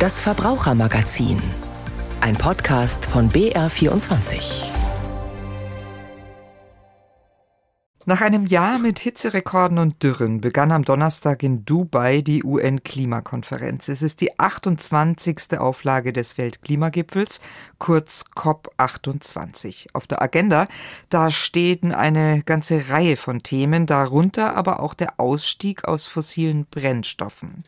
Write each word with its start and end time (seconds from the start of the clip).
Das 0.00 0.18
Verbrauchermagazin. 0.18 1.38
Ein 2.22 2.34
Podcast 2.34 3.04
von 3.04 3.30
BR24. 3.30 4.64
Nach 8.06 8.22
einem 8.22 8.46
Jahr 8.46 8.78
mit 8.78 8.98
Hitzerekorden 8.98 9.78
und 9.78 10.02
Dürren 10.02 10.40
begann 10.40 10.72
am 10.72 10.86
Donnerstag 10.86 11.42
in 11.42 11.66
Dubai 11.66 12.22
die 12.22 12.42
UN-Klimakonferenz. 12.42 13.90
Es 13.90 14.00
ist 14.00 14.22
die 14.22 14.40
28. 14.40 15.58
Auflage 15.58 16.14
des 16.14 16.38
Weltklimagipfels, 16.38 17.42
kurz 17.78 18.24
COP28. 18.34 19.88
Auf 19.92 20.06
der 20.06 20.22
Agenda, 20.22 20.66
da 21.10 21.28
stehen 21.28 21.92
eine 21.92 22.42
ganze 22.42 22.88
Reihe 22.88 23.18
von 23.18 23.42
Themen, 23.42 23.84
darunter 23.84 24.56
aber 24.56 24.80
auch 24.80 24.94
der 24.94 25.20
Ausstieg 25.20 25.84
aus 25.84 26.06
fossilen 26.06 26.64
Brennstoffen. 26.70 27.64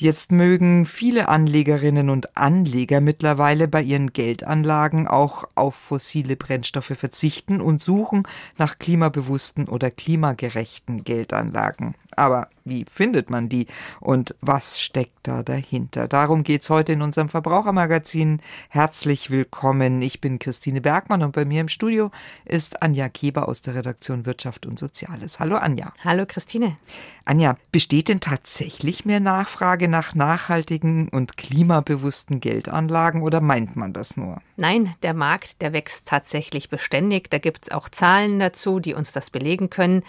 Jetzt 0.00 0.30
mögen 0.30 0.86
viele 0.86 1.28
Anlegerinnen 1.28 2.08
und 2.08 2.36
Anleger 2.36 3.00
mittlerweile 3.00 3.66
bei 3.66 3.82
ihren 3.82 4.12
Geldanlagen 4.12 5.08
auch 5.08 5.42
auf 5.56 5.74
fossile 5.74 6.36
Brennstoffe 6.36 6.92
verzichten 6.96 7.60
und 7.60 7.82
suchen 7.82 8.22
nach 8.58 8.78
klimabewussten 8.78 9.66
oder 9.66 9.90
klimagerechten 9.90 11.02
Geldanlagen. 11.02 11.96
Aber 12.14 12.46
wie 12.68 12.84
findet 12.84 13.30
man 13.30 13.48
die 13.48 13.66
und 14.00 14.34
was 14.40 14.80
steckt 14.80 15.18
da 15.22 15.42
dahinter? 15.42 16.08
Darum 16.08 16.42
geht's 16.42 16.70
heute 16.70 16.92
in 16.92 17.02
unserem 17.02 17.28
Verbrauchermagazin. 17.28 18.40
Herzlich 18.68 19.30
willkommen. 19.30 20.02
Ich 20.02 20.20
bin 20.20 20.38
Christine 20.38 20.80
Bergmann 20.80 21.22
und 21.22 21.32
bei 21.32 21.44
mir 21.44 21.60
im 21.60 21.68
Studio 21.68 22.10
ist 22.44 22.82
Anja 22.82 23.08
Keber 23.08 23.48
aus 23.48 23.62
der 23.62 23.74
Redaktion 23.74 24.26
Wirtschaft 24.26 24.66
und 24.66 24.78
Soziales. 24.78 25.40
Hallo 25.40 25.56
Anja. 25.56 25.90
Hallo 26.04 26.24
Christine. 26.26 26.76
Anja, 27.24 27.56
besteht 27.72 28.08
denn 28.08 28.20
tatsächlich 28.20 29.04
mehr 29.04 29.20
Nachfrage 29.20 29.86
nach 29.86 30.14
nachhaltigen 30.14 31.10
und 31.10 31.36
klimabewussten 31.36 32.40
Geldanlagen 32.40 33.22
oder 33.22 33.42
meint 33.42 33.76
man 33.76 33.92
das 33.92 34.16
nur? 34.16 34.40
Nein, 34.56 34.94
der 35.02 35.12
Markt, 35.12 35.60
der 35.60 35.74
wächst 35.74 36.08
tatsächlich 36.08 36.70
beständig. 36.70 37.28
Da 37.30 37.36
gibt's 37.36 37.70
auch 37.70 37.90
Zahlen 37.90 38.40
dazu, 38.40 38.80
die 38.80 38.94
uns 38.94 39.12
das 39.12 39.28
belegen 39.28 39.68
können. 39.68 40.04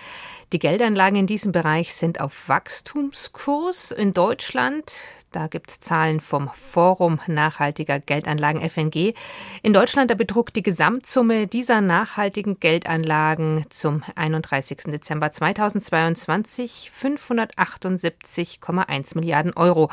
Die 0.52 0.58
Geldanlagen 0.58 1.16
in 1.16 1.28
diesem 1.28 1.52
Bereich 1.52 1.94
sind 1.94 2.22
auf 2.22 2.50
Wachstumskurs 2.50 3.92
in 3.92 4.14
Deutschland. 4.14 4.92
Da 5.32 5.46
gibt 5.46 5.70
es 5.70 5.80
Zahlen 5.80 6.20
vom 6.20 6.50
Forum 6.52 7.20
nachhaltiger 7.28 8.00
Geldanlagen 8.00 8.68
FNG. 8.68 9.14
In 9.62 9.74
Deutschland 9.74 10.10
da 10.10 10.16
betrug 10.16 10.52
die 10.52 10.64
Gesamtsumme 10.64 11.46
dieser 11.46 11.82
nachhaltigen 11.82 12.60
Geldanlagen 12.60 13.64
zum 13.70 14.04
31. 14.16 14.86
Dezember 14.88 15.32
2022 15.32 16.90
578,1 17.00 19.16
Milliarden 19.16 19.54
Euro. 19.54 19.92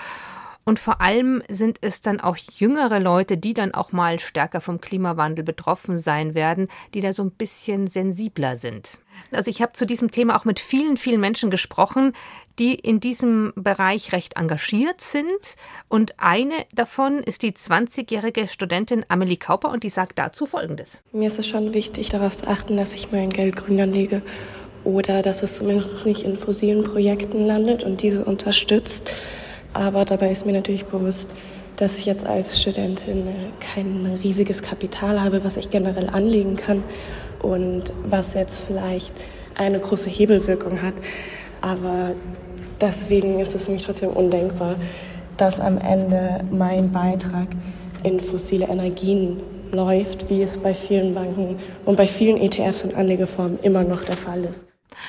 Und 0.69 0.81
vor 0.81 1.01
allem 1.01 1.45
sind 1.49 1.79
es 1.81 2.01
dann 2.01 2.21
auch 2.21 2.37
jüngere 2.37 2.99
Leute, 2.99 3.39
die 3.39 3.55
dann 3.55 3.73
auch 3.73 3.93
mal 3.93 4.19
stärker 4.19 4.61
vom 4.61 4.81
Klimawandel 4.81 5.45
betroffen 5.45 5.97
sein 5.97 6.35
werden, 6.35 6.67
die 6.93 7.01
da 7.01 7.13
so 7.13 7.23
ein 7.23 7.31
bisschen 7.31 7.87
sensibler 7.87 8.57
sind. 8.57 8.99
Also 9.31 9.49
ich 9.49 9.63
habe 9.63 9.75
zu 9.75 9.87
diesem 9.87 10.11
Thema 10.11 10.37
auch 10.37 10.45
mit 10.45 10.59
vielen, 10.59 10.97
vielen 10.97 11.21
Menschen 11.21 11.51
gesprochen, 11.51 12.15
die 12.59 12.75
in 12.75 12.99
diesem 12.99 13.53
Bereich 13.55 14.11
recht 14.13 14.37
engagiert 14.37 15.01
sind. 15.01 15.55
Und 15.89 16.19
eine 16.19 16.55
davon 16.75 17.19
ist 17.19 17.43
die 17.45 17.53
20-jährige 17.53 18.49
Studentin 18.49 19.07
Amelie 19.07 19.37
Kauper 19.37 19.71
und 19.71 19.85
die 19.85 19.89
sagt 19.89 20.19
dazu 20.19 20.47
Folgendes. 20.47 21.01
Mir 21.13 21.29
ist 21.29 21.39
es 21.39 21.47
schon 21.47 21.75
wichtig, 21.75 22.09
darauf 22.09 22.35
zu 22.35 22.49
achten, 22.49 22.77
dass 22.77 22.93
ich 22.93 23.13
mein 23.13 23.31
Geld 23.31 23.55
grün 23.55 23.81
anlege 23.81 24.21
oder 24.83 25.23
dass 25.23 25.45
es 25.45 25.59
zumindest 25.59 26.05
nicht 26.05 26.25
in 26.25 26.37
fossilen 26.37 26.83
Projekten 26.83 27.47
landet 27.47 27.85
und 27.85 28.03
diese 28.03 28.25
unterstützt. 28.25 29.13
Aber 29.77 30.07
dabei 30.07 30.31
ist 30.31 30.47
mir 30.47 30.55
natürlich 30.55 30.87
bewusst, 30.87 31.35
dass 31.77 31.99
ich 31.99 32.07
jetzt 32.07 32.27
als 32.27 32.59
Studentin 32.59 33.27
äh, 33.27 33.33
kein 33.61 34.19
riesiges 34.25 34.63
Kapital 34.63 35.23
habe, 35.23 35.45
was 35.45 35.59
ich 35.59 35.69
generell 35.69 36.09
anlegen 36.09 36.57
kann 36.57 36.83
und 37.43 37.93
was 38.09 38.33
jetzt 38.33 38.63
vielleicht 38.67 39.13
eine 39.55 39.79
große 39.79 40.09
Hebelwirkung 40.09 40.81
hat. 40.81 40.95
Aber 41.61 42.13
deswegen 42.81 43.39
ist 43.39 43.55
es 43.55 43.67
für 43.67 43.73
mich 43.73 43.85
trotzdem 43.85 44.09
undenkbar, 44.09 44.77
dass 45.37 45.61
am 45.61 45.77
Ende 45.77 46.43
mein 46.51 46.91
Beitrag 46.91 47.49
in 48.03 48.19
fossile 48.19 48.69
Energien 48.69 49.43
läuft, 49.73 50.31
wie 50.31 50.41
es 50.41 50.57
bei 50.57 50.73
vielen 50.73 51.13
Banken 51.15 51.59
und 51.85 51.97
bei 51.97 52.07
vielen 52.07 52.39
ETFs 52.39 52.83
und 52.83 52.95
Anlegeformen 52.95 53.59
immer 53.61 53.85
noch 53.85 54.05
der 54.05 54.17
Fall 54.17 54.43
ist. 54.45 54.67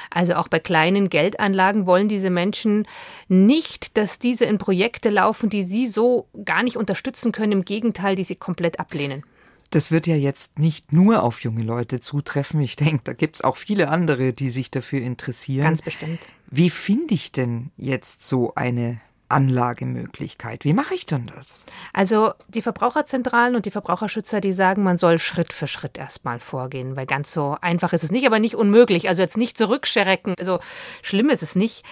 Also 0.10 0.36
auch 0.36 0.48
bei 0.48 0.60
kleinen 0.60 1.10
Geldanlagen 1.10 1.86
wollen 1.86 2.08
diese 2.08 2.30
Menschen 2.30 2.88
nicht, 3.28 3.98
dass 3.98 4.20
diese 4.20 4.46
in 4.46 4.58
Projekte 4.58 5.10
laufen, 5.10 5.50
die 5.50 5.64
sie 5.64 5.88
so 5.88 6.28
gar 6.46 6.64
nicht 6.64 6.78
unterstützen 6.78 7.32
können, 7.32 7.52
im 7.52 7.66
Gegenteil, 7.66 8.16
die 8.16 8.24
sie 8.24 8.36
komplett 8.36 8.80
ablehnen. 8.80 9.24
Das 9.70 9.92
wird 9.92 10.08
ja 10.08 10.16
jetzt 10.16 10.60
nicht 10.60 10.94
nur 10.94 11.24
auf 11.24 11.42
junge 11.42 11.64
Leute 11.64 12.00
zutreffen. 12.00 12.62
Ich 12.62 12.78
denke, 12.78 13.02
da 13.04 13.14
gibt 13.14 13.36
es 13.36 13.42
auch 13.44 13.58
viele 13.58 13.90
andere, 13.90 14.32
die 14.32 14.50
sich 14.50 14.72
dafür 14.72 15.02
interessieren. 15.02 15.66
Ganz 15.66 15.82
bestimmt. 15.82 16.20
Wie 16.50 16.70
finde 16.70 17.14
ich 17.14 17.34
denn 17.34 17.72
jetzt 17.76 18.26
so 18.26 18.54
eine 18.56 19.02
Anlagemöglichkeit. 19.30 20.64
Wie 20.64 20.74
mache 20.74 20.94
ich 20.94 21.06
denn 21.06 21.28
das? 21.28 21.66
Also 21.94 22.34
die 22.48 22.62
Verbraucherzentralen 22.62 23.56
und 23.56 23.66
die 23.66 23.72
Verbraucherschützer, 23.72 24.42
die 24.42 24.52
sagen, 24.52 24.84
man 24.84 24.98
soll 24.98 25.20
Schritt 25.20 25.54
für 25.54 25.68
Schritt 25.68 25.98
erstmal 25.98 26.40
vorgehen, 26.40 26.96
weil 26.96 27.06
ganz 27.06 27.32
so 27.32 27.58
einfach 27.62 27.94
ist 27.94 28.04
es 28.04 28.12
nicht, 28.12 28.26
aber 28.26 28.40
nicht 28.40 28.56
unmöglich. 28.56 29.10
Also 29.10 29.22
jetzt 29.22 29.38
nicht 29.38 29.58
zurückschrecken. 29.58 30.36
Also 30.40 30.60
schlimm 31.02 31.30
ist 31.30 31.44
es 31.44 31.56
nicht. 31.56 31.84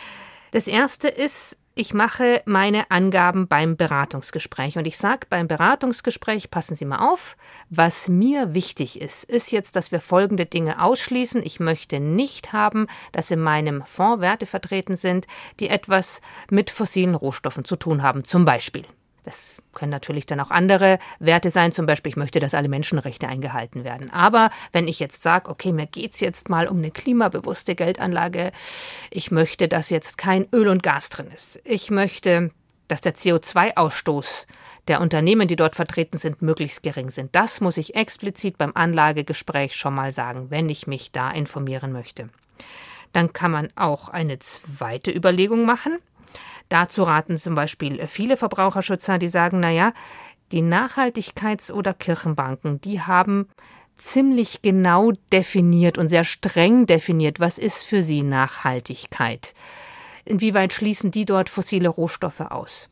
Das 0.52 0.68
erste 0.68 1.10
ist, 1.10 1.58
ich 1.76 1.94
mache 1.94 2.42
meine 2.46 2.90
Angaben 2.90 3.50
beim 3.50 3.76
Beratungsgespräch. 3.76 4.78
Und 4.78 4.88
ich 4.88 4.98
sage 4.98 5.28
beim 5.30 5.48
Beratungsgespräch, 5.48 6.50
passen 6.50 6.76
Sie 6.76 6.86
mal 6.86 7.12
auf, 7.12 7.36
was 7.70 8.08
mir 8.08 8.54
wichtig 8.54 9.02
ist, 9.02 9.26
ist 9.26 9.52
jetzt, 9.52 9.76
dass 9.76 9.92
wir 9.92 10.00
folgende 10.00 10.46
Dinge 10.46 10.82
ausschließen. 10.82 11.44
Ich 11.44 11.60
möchte 11.60 12.00
nicht 12.00 12.54
haben, 12.54 12.88
dass 13.12 13.30
in 13.30 13.42
meinem 13.42 13.86
Fonds 13.86 14.22
Werte 14.22 14.46
vertreten 14.46 14.96
sind, 14.96 15.28
die 15.60 15.68
etwas 15.68 16.22
mit 16.50 16.70
fossilen 16.70 17.16
Rohstoffen 17.16 17.66
zu 17.66 17.76
tun 17.76 18.02
haben, 18.02 18.24
zum 18.24 18.46
Beispiel. 18.46 18.84
Das 19.26 19.60
können 19.74 19.90
natürlich 19.90 20.28
dann 20.28 20.40
auch 20.40 20.52
andere 20.52 21.00
Werte 21.20 21.50
sein, 21.50 21.72
zum 21.72 21.88
Beispiel, 21.88 22.12
ich 22.12 22.16
möchte, 22.16 22.40
dass 22.40 22.54
alle 22.54 22.70
Menschenrechte 22.70 23.28
eingehalten 23.28 23.84
werden. 23.84 24.12
Aber 24.12 24.52
wenn 24.72 24.88
ich 24.88 25.00
jetzt 25.00 25.24
sage, 25.24 25.50
okay, 25.50 25.72
mir 25.72 25.88
geht 25.88 26.14
es 26.14 26.20
jetzt 26.20 26.48
mal 26.48 26.68
um 26.68 26.78
eine 26.78 26.92
klimabewusste 26.92 27.74
Geldanlage, 27.74 28.52
ich 29.10 29.32
möchte, 29.32 29.68
dass 29.68 29.90
jetzt 29.90 30.20
kein 30.20 30.48
Öl 30.54 30.68
und 30.68 30.84
Gas 30.84 31.10
drin 31.10 31.32
ist. 31.34 31.60
Ich 31.64 31.90
möchte, 31.90 32.52
dass 32.88 33.02
der 33.02 33.16
CO2-Ausstoß 33.16 34.46
der 34.88 35.02
Unternehmen, 35.02 35.48
die 35.48 35.56
dort 35.56 35.76
vertreten 35.76 36.20
sind, 36.20 36.44
möglichst 36.44 36.84
gering 36.84 37.10
sind. 37.10 37.36
Das 37.36 37.62
muss 37.62 37.78
ich 37.78 37.96
explizit 37.96 38.60
beim 38.60 38.74
Anlagegespräch 38.76 39.76
schon 39.76 39.96
mal 39.96 40.12
sagen, 40.12 40.52
wenn 40.52 40.70
ich 40.70 40.86
mich 40.86 41.12
da 41.12 41.32
informieren 41.32 41.92
möchte. 41.92 42.30
Dann 43.12 43.34
kann 43.34 43.50
man 43.50 43.70
auch 43.76 44.10
eine 44.10 44.38
zweite 44.38 45.10
Überlegung 45.10 45.66
machen. 45.66 45.98
Dazu 46.70 47.04
raten 47.04 47.38
zum 47.38 47.56
Beispiel 47.56 48.08
viele 48.08 48.38
Verbraucherschützer, 48.38 49.18
die 49.18 49.28
sagen, 49.28 49.60
na 49.60 49.70
ja, 49.70 49.94
die 50.52 50.62
Nachhaltigkeits- 50.62 51.72
oder 51.72 51.94
Kirchenbanken, 51.94 52.82
die 52.82 53.02
haben 53.02 53.48
ziemlich 53.98 54.62
genau 54.62 55.12
definiert 55.32 55.98
und 55.98 56.10
sehr 56.10 56.24
streng 56.24 56.86
definiert, 56.86 57.40
was 57.40 57.58
ist 57.58 57.84
für 57.84 58.04
sie 58.04 58.24
Nachhaltigkeit. 58.24 59.54
Inwieweit 60.26 60.74
schließen 60.74 61.12
die 61.12 61.26
dort 61.26 61.50
fossile 61.50 61.90
Rohstoffe 61.90 62.42
aus? 62.42 62.90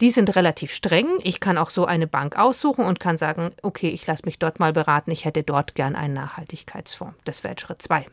Die 0.00 0.10
sind 0.10 0.34
relativ 0.34 0.72
streng. 0.72 1.06
Ich 1.22 1.40
kann 1.40 1.58
auch 1.58 1.70
so 1.70 1.84
eine 1.84 2.06
Bank 2.06 2.36
aussuchen 2.36 2.84
und 2.84 3.00
kann 3.00 3.16
sagen, 3.16 3.52
okay, 3.62 3.88
ich 3.88 4.06
lasse 4.06 4.24
mich 4.24 4.38
dort 4.38 4.58
mal 4.58 4.72
beraten, 4.72 5.10
ich 5.10 5.24
hätte 5.24 5.42
dort 5.42 5.74
gern 5.74 5.94
einen 5.94 6.14
Nachhaltigkeitsfonds. 6.14 7.16
Das 7.24 7.44
wäre 7.44 7.54
Schritt 7.58 7.82
zwei. 7.82 8.06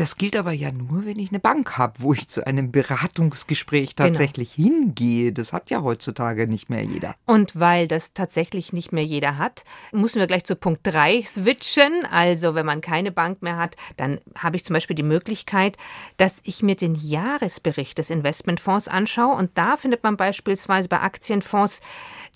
Das 0.00 0.16
gilt 0.16 0.34
aber 0.34 0.52
ja 0.52 0.72
nur, 0.72 1.04
wenn 1.04 1.18
ich 1.18 1.28
eine 1.28 1.40
Bank 1.40 1.76
habe, 1.76 1.92
wo 1.98 2.14
ich 2.14 2.26
zu 2.26 2.46
einem 2.46 2.72
Beratungsgespräch 2.72 3.96
genau. 3.96 4.08
tatsächlich 4.08 4.56
genau. 4.56 4.68
hingehe. 4.68 5.30
Das 5.30 5.52
hat 5.52 5.68
ja 5.68 5.82
heutzutage 5.82 6.46
nicht 6.46 6.70
mehr 6.70 6.82
jeder. 6.82 7.14
Und 7.26 7.60
weil 7.60 7.86
das 7.86 8.14
tatsächlich 8.14 8.72
nicht 8.72 8.92
mehr 8.92 9.04
jeder 9.04 9.36
hat, 9.36 9.62
müssen 9.92 10.18
wir 10.18 10.26
gleich 10.26 10.44
zu 10.44 10.56
Punkt 10.56 10.80
3 10.84 11.22
switchen. 11.22 12.06
Also 12.10 12.54
wenn 12.54 12.64
man 12.64 12.80
keine 12.80 13.12
Bank 13.12 13.42
mehr 13.42 13.58
hat, 13.58 13.76
dann 13.98 14.22
habe 14.38 14.56
ich 14.56 14.64
zum 14.64 14.72
Beispiel 14.72 14.96
die 14.96 15.02
Möglichkeit, 15.02 15.76
dass 16.16 16.40
ich 16.44 16.62
mir 16.62 16.76
den 16.76 16.94
Jahresbericht 16.94 17.98
des 17.98 18.08
Investmentfonds 18.08 18.88
anschaue. 18.88 19.36
Und 19.36 19.50
da 19.58 19.76
findet 19.76 20.02
man 20.02 20.16
beispielsweise 20.16 20.88
bei 20.88 21.00
Aktienfonds 21.00 21.82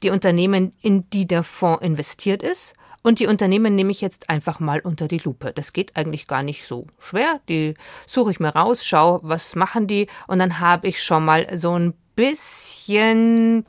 die 0.03 0.11
Unternehmen, 0.11 0.75
in 0.83 1.09
die 1.09 1.27
der 1.27 1.43
Fonds 1.43 1.83
investiert 1.83 2.43
ist 2.43 2.75
und 3.05 3.21
die 3.21 3.27
Unternehmen 3.27 3.75
nehme 3.75 3.91
ich 3.91 4.01
jetzt 4.01 4.31
einfach 4.31 4.59
mal 4.59 4.81
unter 4.81 5.07
die 5.07 5.19
Lupe. 5.19 5.53
Das 5.53 5.73
geht 5.73 5.95
eigentlich 5.95 6.27
gar 6.27 6.43
nicht 6.43 6.67
so 6.67 6.87
schwer. 6.99 7.41
Die 7.49 7.75
suche 8.07 8.31
ich 8.33 8.41
mir 8.41 8.49
raus, 8.49 8.85
schaue, 8.85 9.21
was 9.23 9.55
machen 9.55 9.87
die 9.87 10.09
und 10.27 10.39
dann 10.41 10.59
habe 10.59 10.89
ich 10.89 11.03
schon 11.03 11.25
mal 11.25 11.47
so 11.57 11.79
ein 11.79 11.95
bisschen 12.15 13.65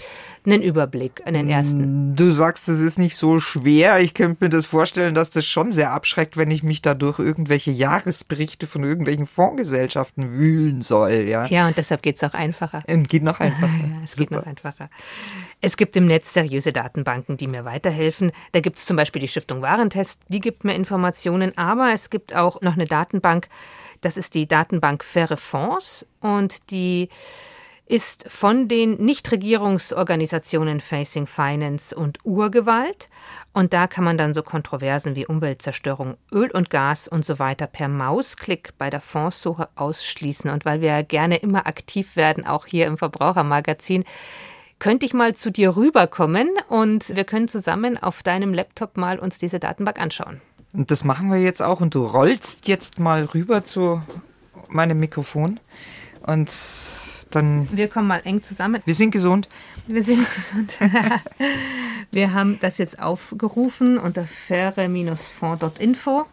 einen 0.46 0.62
Überblick, 0.62 1.24
einen 1.26 1.50
ersten. 1.50 2.16
Du 2.16 2.30
sagst, 2.32 2.70
es 2.70 2.80
ist 2.80 3.00
nicht 3.00 3.16
so 3.16 3.40
schwer. 3.40 4.00
Ich 4.00 4.14
könnte 4.14 4.46
mir 4.46 4.50
das 4.50 4.68
vorstellen, 4.68 5.16
dass 5.16 5.32
das 5.32 5.46
schon 5.46 5.72
sehr 5.72 5.92
abschreckt, 5.92 6.38
wenn 6.38 6.52
ich 6.52 6.62
mich 6.62 6.82
da 6.82 6.94
durch 6.94 7.20
irgendwelche 7.20 7.72
Jahresberichte 7.72 8.68
von 8.68 8.84
irgendwelchen 8.84 9.26
Fondsgesellschaften 9.26 10.32
wühlen 10.32 10.82
soll. 10.82 11.26
Ja, 11.28 11.46
ja 11.48 11.68
und 11.68 11.78
deshalb 11.78 12.04
geht 12.04 12.18
es 12.18 12.24
auch 12.24 12.34
einfacher. 12.34 12.84
Es 12.96 13.08
geht 13.10 13.24
noch 13.24 13.40
einfacher. 13.40 13.68
ja, 13.68 14.04
es 14.04 14.12
Super. 14.12 14.22
geht 14.22 14.32
noch 14.32 14.46
einfacher. 14.46 14.90
Es 15.62 15.78
gibt 15.78 15.96
im 15.96 16.06
Netz 16.06 16.34
seriöse 16.34 16.72
Datenbanken, 16.72 17.38
die 17.38 17.48
mir 17.48 17.66
weiterhelfen. 17.66 18.32
Da 18.52 18.60
gibt 18.62 18.78
es 18.78 18.86
zum 18.86 18.98
Beispiel 18.98 19.22
die 19.22 19.28
Stiftung 19.28 19.62
Warentest, 19.62 20.22
die 20.30 20.40
gibt 20.40 20.64
mir 20.64 20.74
Informationen, 20.76 21.58
aber 21.58 21.92
es 21.94 22.10
gibt 22.10 22.36
auch 22.36 22.62
noch 22.62 22.74
eine 22.74 22.86
Datenbank, 22.86 23.48
das 24.02 24.18
ist 24.18 24.34
die 24.36 24.48
Datenbank 24.48 25.04
Faire 25.04 25.38
Fonds 25.38 26.06
und 26.20 26.72
die 26.72 27.10
ist 27.88 28.26
von 28.30 28.68
den 28.68 28.96
Nichtregierungsorganisationen 28.96 30.82
Facing 30.82 31.28
Finance 31.28 31.96
und 31.96 32.20
Urgewalt. 32.24 33.10
Und 33.54 33.74
da 33.74 33.88
kann 33.88 34.04
man 34.04 34.18
dann 34.18 34.34
so 34.34 34.42
Kontroversen 34.42 35.16
wie 35.16 35.28
Umweltzerstörung, 35.28 36.18
Öl 36.32 36.50
und 36.52 36.70
Gas 36.70 37.08
und 37.08 37.24
so 37.24 37.40
weiter 37.40 37.68
per 37.68 37.88
Mausklick 37.88 38.74
bei 38.78 38.90
der 38.90 39.02
Fondssuche 39.02 39.70
ausschließen. 39.76 40.50
Und 40.50 40.66
weil 40.66 40.82
wir 40.82 41.04
gerne 41.04 41.38
immer 41.38 41.68
aktiv 41.68 42.16
werden, 42.16 42.46
auch 42.46 42.66
hier 42.66 42.88
im 42.88 42.98
Verbrauchermagazin, 42.98 44.04
könnte 44.80 45.06
ich 45.06 45.14
mal 45.14 45.36
zu 45.36 45.52
dir 45.52 45.78
rüberkommen 45.78 46.50
und 46.68 47.16
wir 47.16 47.24
können 47.24 47.48
zusammen 47.48 48.02
auf 48.02 48.24
deinem 48.24 48.54
Laptop 48.54 48.98
mal 48.98 49.20
uns 49.20 49.38
diese 49.38 49.60
Datenbank 49.60 50.02
anschauen. 50.02 50.42
Und 50.74 50.92
das 50.92 51.06
machen 51.06 51.30
wir 51.32 51.40
jetzt 51.40 51.62
auch. 51.62 51.80
Und 51.80 51.96
du 51.96 52.04
rollst 52.04 52.68
jetzt 52.68 53.00
mal 53.00 53.24
rüber 53.26 53.64
zu 53.64 54.02
meinem 54.68 55.00
Mikrofon 55.00 55.60
und 56.26 56.50
dann. 57.36 57.68
Wir 57.72 57.88
kommen 57.88 58.08
mal 58.08 58.22
eng 58.24 58.44
zusammen. 58.44 58.82
Wir 58.86 58.96
sind 58.96 59.12
gesund. 59.12 59.50
Wir 59.88 60.04
sind 60.04 60.26
gesund. 60.34 60.78
wir 62.12 62.34
haben 62.34 62.60
das 62.60 62.78
jetzt 62.78 63.00
aufgerufen 63.00 63.98
unter 63.98 64.26
faire-fonds.info. 64.26 66.26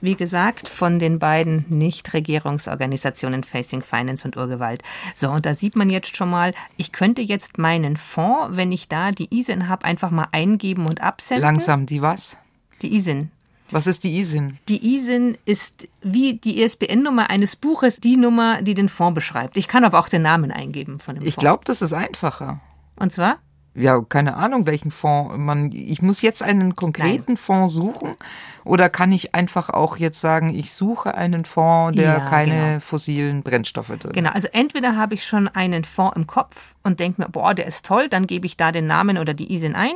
Wie 0.00 0.14
gesagt, 0.14 0.68
von 0.68 0.98
den 0.98 1.18
beiden 1.18 1.64
Nichtregierungsorganisationen 1.68 3.44
Facing 3.44 3.82
Finance 3.82 4.26
und 4.26 4.36
Urgewalt. 4.36 4.82
So, 5.14 5.30
und 5.30 5.46
da 5.46 5.54
sieht 5.54 5.74
man 5.74 5.90
jetzt 5.90 6.16
schon 6.16 6.30
mal, 6.30 6.52
ich 6.76 6.92
könnte 6.92 7.22
jetzt 7.22 7.58
meinen 7.58 7.96
Fonds, 7.96 8.56
wenn 8.56 8.72
ich 8.72 8.88
da 8.88 9.10
die 9.10 9.34
ISIN 9.36 9.68
habe, 9.68 9.84
einfach 9.84 10.10
mal 10.10 10.28
eingeben 10.32 10.86
und 10.86 11.00
absenden. 11.00 11.42
Langsam, 11.42 11.86
die 11.86 12.02
was? 12.02 12.38
Die 12.82 12.94
ISIN. 12.94 13.30
Was 13.70 13.86
ist 13.86 14.04
die 14.04 14.16
ISIN? 14.18 14.58
Die 14.68 14.94
ISIN 14.94 15.36
ist 15.44 15.88
wie 16.02 16.34
die 16.34 16.62
ISBN-Nummer 16.62 17.30
eines 17.30 17.56
Buches 17.56 18.00
die 18.00 18.16
Nummer, 18.16 18.62
die 18.62 18.74
den 18.74 18.88
Fonds 18.88 19.14
beschreibt. 19.14 19.56
Ich 19.56 19.68
kann 19.68 19.84
aber 19.84 19.98
auch 19.98 20.08
den 20.08 20.22
Namen 20.22 20.52
eingeben 20.52 20.98
von 20.98 21.14
dem 21.14 21.22
Fonds. 21.22 21.28
Ich 21.28 21.36
glaube, 21.36 21.64
das 21.64 21.82
ist 21.82 21.92
einfacher. 21.92 22.60
Und 22.96 23.12
zwar? 23.12 23.38
Ja, 23.76 24.00
keine 24.08 24.36
Ahnung, 24.36 24.66
welchen 24.66 24.90
Fonds 24.90 25.36
man, 25.36 25.70
ich 25.70 26.00
muss 26.02 26.22
jetzt 26.22 26.42
einen 26.42 26.76
konkreten 26.76 27.32
Nein. 27.32 27.36
Fonds 27.36 27.74
suchen 27.74 28.16
oder 28.64 28.88
kann 28.88 29.12
ich 29.12 29.34
einfach 29.34 29.70
auch 29.70 29.96
jetzt 29.98 30.20
sagen, 30.20 30.54
ich 30.54 30.72
suche 30.72 31.14
einen 31.14 31.44
Fonds, 31.44 31.96
der 31.96 32.04
ja, 32.04 32.20
keine 32.20 32.54
genau. 32.54 32.80
fossilen 32.80 33.42
Brennstoffe 33.42 33.88
drin 33.88 34.00
hat? 34.04 34.12
Genau, 34.14 34.30
also 34.30 34.48
entweder 34.52 34.96
habe 34.96 35.14
ich 35.14 35.24
schon 35.24 35.48
einen 35.48 35.84
Fonds 35.84 36.16
im 36.16 36.26
Kopf 36.26 36.74
und 36.82 37.00
denke 37.00 37.22
mir, 37.22 37.28
boah, 37.28 37.54
der 37.54 37.66
ist 37.66 37.84
toll, 37.84 38.08
dann 38.08 38.26
gebe 38.26 38.46
ich 38.46 38.56
da 38.56 38.72
den 38.72 38.86
Namen 38.86 39.18
oder 39.18 39.34
die 39.34 39.52
ISIN 39.52 39.74
ein, 39.74 39.94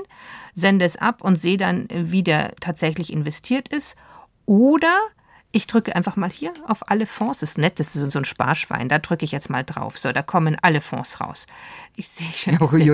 sende 0.55 0.85
es 0.85 0.97
ab 0.97 1.23
und 1.23 1.37
sehe 1.37 1.57
dann, 1.57 1.89
wie 1.91 2.23
der 2.23 2.55
tatsächlich 2.61 3.13
investiert 3.13 3.69
ist. 3.69 3.97
Oder 4.47 4.95
ich 5.53 5.67
drücke 5.67 5.97
einfach 5.97 6.17
mal 6.17 6.31
hier 6.31 6.53
auf 6.67 6.89
alle 6.91 7.07
Fonds. 7.07 7.41
Das 7.41 7.51
ist 7.51 7.59
nett, 7.59 7.81
das 7.81 7.97
ist 7.97 8.13
so 8.13 8.19
ein 8.19 8.25
Sparschwein. 8.25 8.89
Da 8.89 8.99
drücke 8.99 9.25
ich 9.25 9.33
jetzt 9.33 9.51
mal 9.51 9.65
drauf. 9.65 9.99
So, 9.99 10.13
da 10.13 10.23
kommen 10.23 10.57
alle 10.63 10.81
Fonds 10.81 11.21
raus. 11.21 11.47
Ich 11.97 12.09
sehe 12.09 12.29
schon, 12.33 12.55
es 12.55 12.71
sind, 12.71 12.89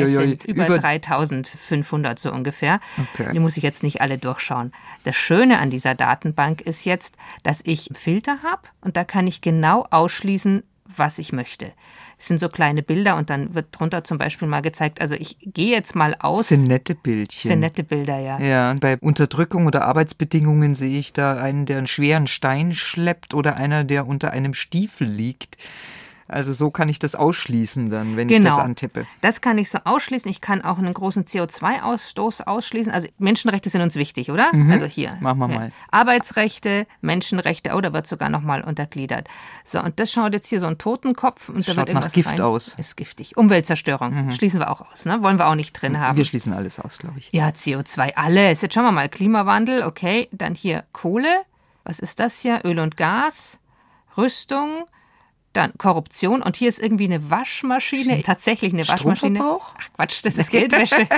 es 0.00 0.12
sind 0.12 0.44
über, 0.44 0.66
über 0.66 0.78
3500 0.78 2.18
so 2.18 2.32
ungefähr. 2.32 2.80
Okay. 3.14 3.32
Die 3.32 3.38
muss 3.38 3.56
ich 3.56 3.62
jetzt 3.62 3.82
nicht 3.82 4.02
alle 4.02 4.18
durchschauen. 4.18 4.72
Das 5.04 5.16
Schöne 5.16 5.58
an 5.58 5.70
dieser 5.70 5.94
Datenbank 5.94 6.60
ist 6.60 6.84
jetzt, 6.84 7.16
dass 7.42 7.60
ich 7.64 7.88
Filter 7.92 8.42
habe 8.42 8.62
und 8.82 8.96
da 8.96 9.04
kann 9.04 9.26
ich 9.26 9.40
genau 9.40 9.86
ausschließen, 9.90 10.62
was 10.94 11.18
ich 11.18 11.32
möchte. 11.32 11.72
Es 12.18 12.28
sind 12.28 12.40
so 12.40 12.48
kleine 12.48 12.82
Bilder 12.82 13.16
und 13.16 13.28
dann 13.30 13.54
wird 13.54 13.66
drunter 13.72 14.04
zum 14.04 14.18
Beispiel 14.18 14.48
mal 14.48 14.62
gezeigt, 14.62 15.00
also 15.00 15.14
ich 15.14 15.36
gehe 15.40 15.70
jetzt 15.70 15.94
mal 15.94 16.16
aus. 16.18 16.38
Das 16.38 16.48
sind 16.48 16.66
nette 16.66 16.94
Bildchen. 16.94 17.42
Das 17.42 17.50
sind 17.50 17.60
nette 17.60 17.84
Bilder, 17.84 18.18
ja. 18.18 18.38
Ja, 18.40 18.70
und 18.70 18.80
bei 18.80 18.96
Unterdrückung 18.98 19.66
oder 19.66 19.84
Arbeitsbedingungen 19.84 20.74
sehe 20.74 20.98
ich 20.98 21.12
da 21.12 21.36
einen, 21.36 21.66
der 21.66 21.78
einen 21.78 21.86
schweren 21.86 22.26
Stein 22.26 22.72
schleppt 22.72 23.34
oder 23.34 23.56
einer, 23.56 23.84
der 23.84 24.06
unter 24.06 24.30
einem 24.30 24.54
Stiefel 24.54 25.06
liegt. 25.06 25.56
Also 26.28 26.52
so 26.52 26.70
kann 26.70 26.88
ich 26.88 26.98
das 26.98 27.14
ausschließen 27.14 27.88
dann, 27.88 28.16
wenn 28.16 28.28
genau. 28.28 28.38
ich 28.38 28.44
das 28.44 28.54
genau. 28.54 28.64
antippe. 28.64 29.06
Das 29.20 29.40
kann 29.40 29.58
ich 29.58 29.70
so 29.70 29.78
ausschließen. 29.84 30.30
Ich 30.30 30.40
kann 30.40 30.62
auch 30.62 30.78
einen 30.78 30.92
großen 30.92 31.24
CO2-Ausstoß 31.24 32.42
ausschließen. 32.44 32.92
Also 32.92 33.08
Menschenrechte 33.18 33.70
sind 33.70 33.82
uns 33.82 33.94
wichtig, 33.94 34.30
oder? 34.30 34.52
Mhm. 34.52 34.70
Also 34.70 34.86
hier. 34.86 35.16
Machen 35.20 35.38
wir 35.38 35.48
mal. 35.48 35.72
Arbeitsrechte, 35.90 36.86
Menschenrechte, 37.00 37.74
oh, 37.74 37.80
da 37.80 37.92
wird 37.92 38.06
sogar 38.06 38.28
nochmal 38.28 38.62
untergliedert. 38.62 39.28
So, 39.64 39.80
und 39.80 40.00
das 40.00 40.12
schaut 40.12 40.32
jetzt 40.32 40.48
hier 40.48 40.58
so 40.58 40.66
ein 40.66 40.78
Totenkopf 40.78 41.48
und 41.48 41.58
das 41.58 41.66
da 41.66 41.76
wird 41.76 41.88
irgendwas 41.88 42.10
nach 42.10 42.14
Gift 42.14 42.28
rein. 42.32 42.40
aus. 42.40 42.74
Ist 42.76 42.96
giftig. 42.96 43.36
Umweltzerstörung. 43.36 44.26
Mhm. 44.26 44.32
Schließen 44.32 44.60
wir 44.60 44.70
auch 44.70 44.80
aus, 44.90 45.04
ne? 45.04 45.22
Wollen 45.22 45.38
wir 45.38 45.46
auch 45.46 45.54
nicht 45.54 45.72
drin 45.74 46.00
haben. 46.00 46.16
Wir 46.16 46.24
schließen 46.24 46.52
alles 46.52 46.80
aus, 46.80 46.98
glaube 46.98 47.18
ich. 47.18 47.30
Ja, 47.32 47.48
CO2, 47.48 48.14
alles. 48.16 48.62
Jetzt 48.62 48.74
schauen 48.74 48.84
wir 48.84 48.92
mal. 48.92 49.08
Klimawandel, 49.08 49.82
okay. 49.84 50.28
Dann 50.32 50.54
hier 50.54 50.84
Kohle. 50.92 51.42
Was 51.84 52.00
ist 52.00 52.18
das 52.18 52.40
hier? 52.40 52.60
Öl 52.64 52.80
und 52.80 52.96
Gas. 52.96 53.60
Rüstung, 54.16 54.86
dann 55.56 55.72
Korruption 55.78 56.42
und 56.42 56.56
hier 56.56 56.68
ist 56.68 56.78
irgendwie 56.78 57.04
eine 57.04 57.30
Waschmaschine, 57.30 58.22
tatsächlich 58.22 58.72
eine 58.72 58.86
Waschmaschine. 58.86 59.40
Ach 59.42 59.92
Quatsch, 59.94 60.24
das 60.24 60.36
ist 60.36 60.50
Geldwäsche. 60.52 61.08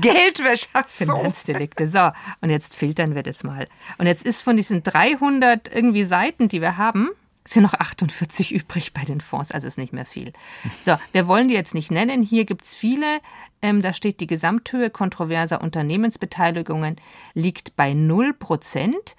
Geldwäsche, 0.00 0.68
so. 0.86 1.04
Finanzdelikte. 1.04 1.86
So, 1.86 2.10
und 2.40 2.50
jetzt 2.50 2.76
filtern 2.76 3.14
wir 3.14 3.22
das 3.22 3.44
mal. 3.44 3.68
Und 3.98 4.06
jetzt 4.06 4.24
ist 4.24 4.42
von 4.42 4.56
diesen 4.56 4.82
300 4.82 5.72
irgendwie 5.72 6.04
Seiten, 6.04 6.48
die 6.48 6.60
wir 6.60 6.76
haben, 6.76 7.10
sind 7.44 7.64
noch 7.64 7.74
48 7.74 8.52
übrig 8.52 8.94
bei 8.94 9.02
den 9.02 9.20
Fonds, 9.20 9.50
also 9.50 9.66
ist 9.66 9.78
nicht 9.78 9.92
mehr 9.92 10.06
viel. 10.06 10.32
So, 10.80 10.96
wir 11.12 11.26
wollen 11.26 11.48
die 11.48 11.54
jetzt 11.54 11.74
nicht 11.74 11.90
nennen. 11.90 12.22
Hier 12.22 12.44
gibt 12.44 12.62
es 12.62 12.74
viele. 12.74 13.20
Ähm, 13.60 13.82
da 13.82 13.92
steht, 13.92 14.20
die 14.20 14.26
Gesamthöhe 14.26 14.90
kontroverser 14.90 15.60
Unternehmensbeteiligungen 15.60 16.96
liegt 17.34 17.76
bei 17.76 17.94
0 17.94 18.32
Prozent. 18.34 19.16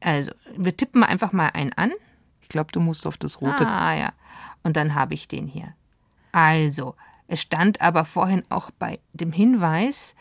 Also, 0.00 0.32
wir 0.56 0.76
tippen 0.76 1.02
einfach 1.02 1.32
mal 1.32 1.48
einen 1.48 1.72
an. 1.72 1.92
Ich 2.46 2.48
glaube, 2.48 2.70
du 2.70 2.78
musst 2.78 3.08
auf 3.08 3.16
das 3.16 3.40
rote. 3.40 3.66
Ah, 3.66 3.92
ja. 3.92 4.12
Und 4.62 4.76
dann 4.76 4.94
habe 4.94 5.14
ich 5.14 5.26
den 5.26 5.48
hier. 5.48 5.74
Also, 6.30 6.94
es 7.26 7.40
stand 7.40 7.80
aber 7.80 8.04
vorhin 8.04 8.44
auch 8.50 8.70
bei 8.70 9.00
dem 9.14 9.32
Hinweis, 9.32 10.14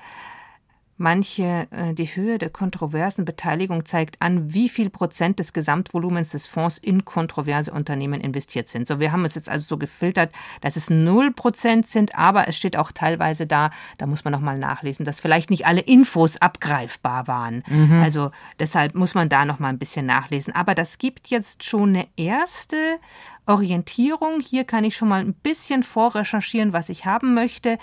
Manche, 0.97 1.67
äh, 1.71 1.93
die 1.93 2.05
Höhe 2.05 2.37
der 2.37 2.49
kontroversen 2.49 3.25
Beteiligung 3.25 3.83
zeigt 3.83 4.21
an, 4.21 4.53
wie 4.53 4.69
viel 4.69 4.89
Prozent 4.89 5.39
des 5.39 5.51
Gesamtvolumens 5.51 6.29
des 6.29 6.47
Fonds 6.47 6.77
in 6.77 7.03
kontroverse 7.03 7.71
Unternehmen 7.71 8.21
investiert 8.21 8.69
sind. 8.69 8.87
So, 8.87 9.01
wir 9.01 9.11
haben 9.11 9.25
es 9.25 9.35
jetzt 9.35 9.49
also 9.49 9.65
so 9.65 9.77
gefiltert, 9.77 10.31
dass 10.61 10.77
es 10.77 10.89
null 10.89 11.33
Prozent 11.33 11.85
sind, 11.87 12.15
aber 12.15 12.47
es 12.47 12.55
steht 12.55 12.77
auch 12.77 12.93
teilweise 12.93 13.45
da, 13.45 13.71
da 13.97 14.05
muss 14.05 14.23
man 14.23 14.31
nochmal 14.31 14.57
nachlesen, 14.57 15.03
dass 15.03 15.19
vielleicht 15.19 15.49
nicht 15.49 15.65
alle 15.65 15.81
Infos 15.81 16.37
abgreifbar 16.37 17.27
waren. 17.27 17.63
Mhm. 17.67 18.01
Also 18.01 18.31
deshalb 18.59 18.95
muss 18.95 19.15
man 19.15 19.27
da 19.27 19.43
nochmal 19.43 19.73
ein 19.73 19.79
bisschen 19.79 20.05
nachlesen. 20.05 20.55
Aber 20.55 20.75
das 20.75 20.97
gibt 20.97 21.27
jetzt 21.27 21.65
schon 21.65 21.89
eine 21.89 22.07
erste 22.15 22.99
Orientierung. 23.45 24.39
Hier 24.39 24.63
kann 24.63 24.85
ich 24.85 24.95
schon 24.95 25.09
mal 25.09 25.19
ein 25.19 25.33
bisschen 25.33 25.83
vorrecherchieren, 25.83 26.71
was 26.71 26.87
ich 26.87 27.05
haben 27.05 27.33
möchte. 27.33 27.77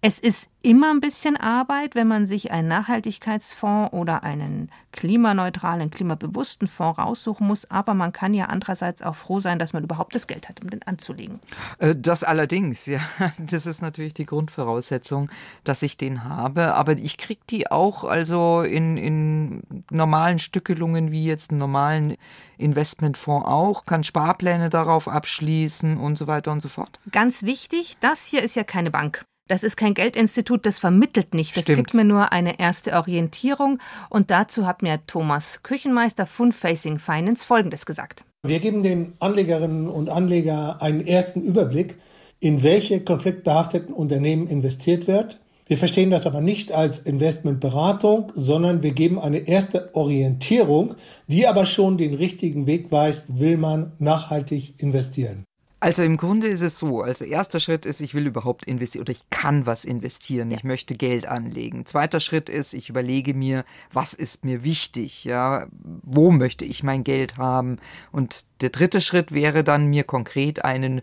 Es 0.00 0.20
ist 0.20 0.50
immer 0.62 0.90
ein 0.90 1.00
bisschen 1.00 1.36
Arbeit, 1.36 1.96
wenn 1.96 2.06
man 2.06 2.24
sich 2.24 2.52
einen 2.52 2.68
Nachhaltigkeitsfonds 2.68 3.92
oder 3.92 4.22
einen 4.22 4.70
klimaneutralen, 4.92 5.90
klimabewussten 5.90 6.68
Fonds 6.68 7.00
raussuchen 7.00 7.44
muss, 7.44 7.68
aber 7.68 7.94
man 7.94 8.12
kann 8.12 8.32
ja 8.32 8.44
andererseits 8.46 9.02
auch 9.02 9.16
froh 9.16 9.40
sein, 9.40 9.58
dass 9.58 9.72
man 9.72 9.82
überhaupt 9.82 10.14
das 10.14 10.28
Geld 10.28 10.48
hat, 10.48 10.62
um 10.62 10.70
den 10.70 10.84
anzulegen. 10.84 11.40
Äh, 11.80 11.96
das 11.96 12.22
allerdings, 12.22 12.86
ja. 12.86 13.00
Das 13.38 13.66
ist 13.66 13.82
natürlich 13.82 14.14
die 14.14 14.24
Grundvoraussetzung, 14.24 15.30
dass 15.64 15.82
ich 15.82 15.96
den 15.96 16.22
habe. 16.22 16.74
Aber 16.74 16.92
ich 16.92 17.16
kriege 17.18 17.40
die 17.50 17.68
auch 17.68 18.04
also 18.04 18.62
in, 18.62 18.96
in 18.96 19.62
normalen 19.90 20.38
Stückelungen 20.38 21.10
wie 21.10 21.24
jetzt 21.24 21.50
einen 21.50 21.58
normalen 21.58 22.16
Investmentfonds 22.56 23.46
auch, 23.48 23.84
kann 23.84 24.04
Sparpläne 24.04 24.70
darauf 24.70 25.08
abschließen 25.08 25.96
und 25.96 26.18
so 26.18 26.28
weiter 26.28 26.52
und 26.52 26.60
so 26.60 26.68
fort. 26.68 27.00
Ganz 27.10 27.42
wichtig, 27.42 27.96
das 27.98 28.26
hier 28.26 28.44
ist 28.44 28.54
ja 28.54 28.62
keine 28.62 28.92
Bank. 28.92 29.24
Das 29.48 29.64
ist 29.64 29.76
kein 29.76 29.94
Geldinstitut, 29.94 30.66
das 30.66 30.78
vermittelt 30.78 31.34
nicht. 31.34 31.56
Das 31.56 31.64
Stimmt. 31.64 31.78
gibt 31.78 31.94
mir 31.94 32.04
nur 32.04 32.32
eine 32.32 32.60
erste 32.60 32.92
Orientierung. 32.92 33.78
Und 34.10 34.30
dazu 34.30 34.66
hat 34.66 34.82
mir 34.82 35.00
Thomas 35.06 35.62
Küchenmeister 35.62 36.26
von 36.26 36.52
Facing 36.52 36.98
Finance 36.98 37.46
Folgendes 37.46 37.86
gesagt. 37.86 38.24
Wir 38.46 38.60
geben 38.60 38.82
den 38.82 39.14
Anlegerinnen 39.18 39.88
und 39.88 40.10
Anlegern 40.10 40.78
einen 40.80 41.06
ersten 41.06 41.42
Überblick, 41.42 41.96
in 42.40 42.62
welche 42.62 43.00
konfliktbehafteten 43.00 43.92
Unternehmen 43.92 44.46
investiert 44.46 45.08
wird. 45.08 45.40
Wir 45.66 45.76
verstehen 45.76 46.10
das 46.10 46.26
aber 46.26 46.40
nicht 46.40 46.72
als 46.72 46.98
Investmentberatung, 47.00 48.32
sondern 48.34 48.82
wir 48.82 48.92
geben 48.92 49.18
eine 49.18 49.48
erste 49.48 49.94
Orientierung, 49.94 50.94
die 51.26 51.46
aber 51.46 51.66
schon 51.66 51.98
den 51.98 52.14
richtigen 52.14 52.66
Weg 52.66 52.90
weist, 52.90 53.38
will 53.38 53.58
man 53.58 53.92
nachhaltig 53.98 54.80
investieren. 54.80 55.44
Also 55.80 56.02
im 56.02 56.16
Grunde 56.16 56.48
ist 56.48 56.62
es 56.62 56.78
so, 56.78 57.02
also 57.02 57.24
erster 57.24 57.60
Schritt 57.60 57.86
ist, 57.86 58.00
ich 58.00 58.12
will 58.14 58.26
überhaupt 58.26 58.64
investieren 58.64 59.02
oder 59.02 59.12
ich 59.12 59.30
kann 59.30 59.64
was 59.64 59.84
investieren, 59.84 60.50
ja. 60.50 60.56
ich 60.56 60.64
möchte 60.64 60.96
Geld 60.96 61.26
anlegen. 61.26 61.86
Zweiter 61.86 62.18
Schritt 62.18 62.48
ist, 62.48 62.74
ich 62.74 62.88
überlege 62.88 63.32
mir, 63.32 63.64
was 63.92 64.12
ist 64.12 64.44
mir 64.44 64.64
wichtig, 64.64 65.24
ja, 65.24 65.68
wo 66.02 66.32
möchte 66.32 66.64
ich 66.64 66.82
mein 66.82 67.04
Geld 67.04 67.38
haben? 67.38 67.78
Und 68.10 68.44
der 68.60 68.70
dritte 68.70 69.00
Schritt 69.00 69.30
wäre 69.30 69.62
dann, 69.62 69.86
mir 69.86 70.02
konkret 70.02 70.64
einen 70.64 71.00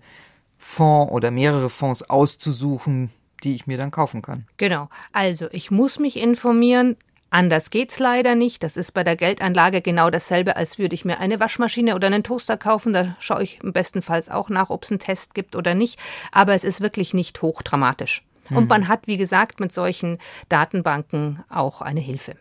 Fonds 0.58 1.12
oder 1.13 1.32
mehrere 1.32 1.70
Fonds 1.70 2.10
auszusuchen, 2.10 3.12
die 3.44 3.55
ich 3.55 3.67
mir 3.67 3.77
dann 3.77 3.91
kaufen 3.91 4.22
kann. 4.22 4.46
Genau. 4.58 4.89
Also 5.13 5.48
ich 5.51 5.72
muss 5.72 6.00
mich 6.00 6.17
informieren, 6.17 6.98
Anders 7.29 7.70
geht's 7.70 8.00
leider 8.00 8.36
nicht. 8.36 8.63
Das 8.63 8.77
ist 8.77 8.94
bei 8.94 9.03
der 9.03 9.15
Geldanlage 9.15 9.82
genau 9.82 10.10
dasselbe, 10.10 10.55
als 10.55 10.79
würde 10.79 10.96
ich 10.96 11.05
mir 11.05 11.20
eine 11.20 11.39
Waschmaschine 11.39 11.96
oder 11.96 12.08
einen 12.08 12.24
Toaster 12.24 12.55
kaufen. 12.55 12.94
Da 12.94 13.15
schaue 13.20 13.44
ich 13.44 13.60
im 13.62 13.74
bestenfalls 13.74 14.29
auch 14.29 14.50
nach, 14.50 14.70
ob 14.70 14.84
es 14.84 14.91
einen 14.91 15.00
Test 15.00 15.34
gibt 15.34 15.55
oder 15.55 15.74
nicht. 15.74 16.00
Aber 16.32 16.53
es 16.53 16.63
ist 16.63 16.82
wirklich 16.82 17.13
nicht 17.13 17.41
hochdramatisch. 17.41 18.24
Mhm. 18.50 18.58
Und 18.58 18.70
man 18.70 18.88
hat, 18.88 19.08
wie 19.08 19.17
gesagt, 19.17 19.60
mit 19.60 19.74
solchen 19.74 20.17
Datenbanken 20.50 21.44
auch 21.50 21.82
eine 21.82 22.00
Hilfe. 22.00 22.36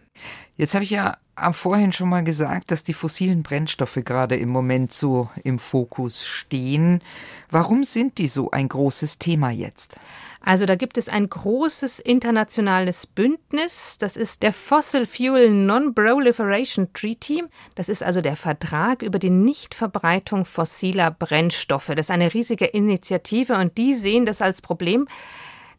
Jetzt 0.56 0.74
habe 0.74 0.84
ich 0.84 0.90
ja 0.90 1.16
vorhin 1.50 1.90
schon 1.90 2.08
mal 2.08 2.22
gesagt, 2.22 2.70
dass 2.70 2.84
die 2.84 2.94
fossilen 2.94 3.42
Brennstoffe 3.42 3.98
gerade 4.04 4.36
im 4.36 4.50
Moment 4.50 4.92
so 4.92 5.28
im 5.42 5.58
Fokus 5.58 6.24
stehen. 6.24 7.02
Warum 7.50 7.82
sind 7.82 8.18
die 8.18 8.28
so 8.28 8.52
ein 8.52 8.68
großes 8.68 9.18
Thema 9.18 9.50
jetzt? 9.50 9.98
Also 10.46 10.66
da 10.66 10.74
gibt 10.74 10.98
es 10.98 11.08
ein 11.08 11.30
großes 11.30 12.00
internationales 12.00 13.06
Bündnis, 13.06 13.96
das 13.98 14.18
ist 14.18 14.42
der 14.42 14.52
Fossil 14.52 15.06
Fuel 15.06 15.50
Non-Proliferation 15.50 16.92
Treaty. 16.92 17.44
Das 17.74 17.88
ist 17.88 18.02
also 18.02 18.20
der 18.20 18.36
Vertrag 18.36 19.00
über 19.00 19.18
die 19.18 19.30
Nichtverbreitung 19.30 20.44
fossiler 20.44 21.10
Brennstoffe. 21.10 21.86
Das 21.86 22.06
ist 22.06 22.10
eine 22.10 22.34
riesige 22.34 22.66
Initiative 22.66 23.54
und 23.54 23.78
die 23.78 23.94
sehen 23.94 24.26
das 24.26 24.42
als 24.42 24.60
Problem, 24.60 25.08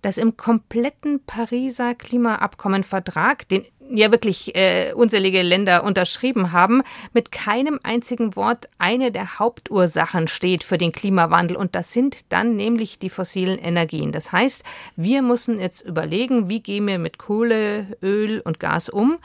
dass 0.05 0.19
im 0.19 0.37
kompletten 0.37 1.19
Pariser 1.25 1.95
Klimaabkommenvertrag, 1.95 3.49
den 3.49 3.65
ja 3.89 4.11
wirklich 4.11 4.55
äh, 4.55 4.93
unzählige 4.93 5.41
Länder 5.41 5.83
unterschrieben 5.83 6.51
haben, 6.51 6.83
mit 7.11 7.31
keinem 7.31 7.79
einzigen 7.81 8.35
Wort 8.35 8.69
eine 8.77 9.11
der 9.11 9.39
Hauptursachen 9.39 10.27
steht 10.27 10.63
für 10.63 10.77
den 10.77 10.91
Klimawandel. 10.91 11.57
Und 11.57 11.73
das 11.73 11.91
sind 11.91 12.31
dann 12.31 12.55
nämlich 12.55 12.99
die 12.99 13.09
fossilen 13.09 13.57
Energien. 13.57 14.11
Das 14.11 14.31
heißt, 14.31 14.63
wir 14.95 15.23
müssen 15.23 15.59
jetzt 15.59 15.81
überlegen, 15.81 16.49
wie 16.49 16.61
gehen 16.61 16.85
wir 16.85 16.99
mit 16.99 17.17
Kohle, 17.17 17.97
Öl 18.03 18.41
und 18.41 18.59
Gas 18.59 18.89
um. 18.89 19.17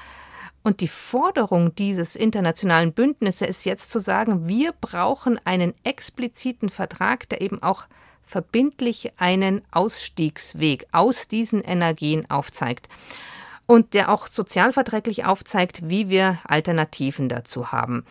Und 0.63 0.81
die 0.81 0.89
Forderung 0.89 1.75
dieses 1.75 2.17
internationalen 2.17 2.95
Bündnisses 2.95 3.47
ist 3.47 3.65
jetzt 3.67 3.91
zu 3.91 3.99
sagen, 3.99 4.49
wir 4.49 4.73
brauchen 4.81 5.39
einen 5.45 5.75
expliziten 5.85 6.71
Vertrag, 6.71 7.29
der 7.29 7.43
eben 7.43 7.63
auch 7.63 7.85
verbindlich 8.31 9.13
einen 9.19 9.63
Ausstiegsweg 9.73 10.87
aus 10.93 11.27
diesen 11.27 11.63
Energien 11.63 12.31
aufzeigt 12.31 12.89
und 13.67 13.93
der 13.95 14.09
auch 14.09 14.29
sozialverträglich 14.29 15.25
aufzeigt, 15.25 15.89
wie 15.91 16.09
wir 16.09 16.39
Alternativen 16.45 17.29
dazu 17.29 17.73
haben. 17.73 18.05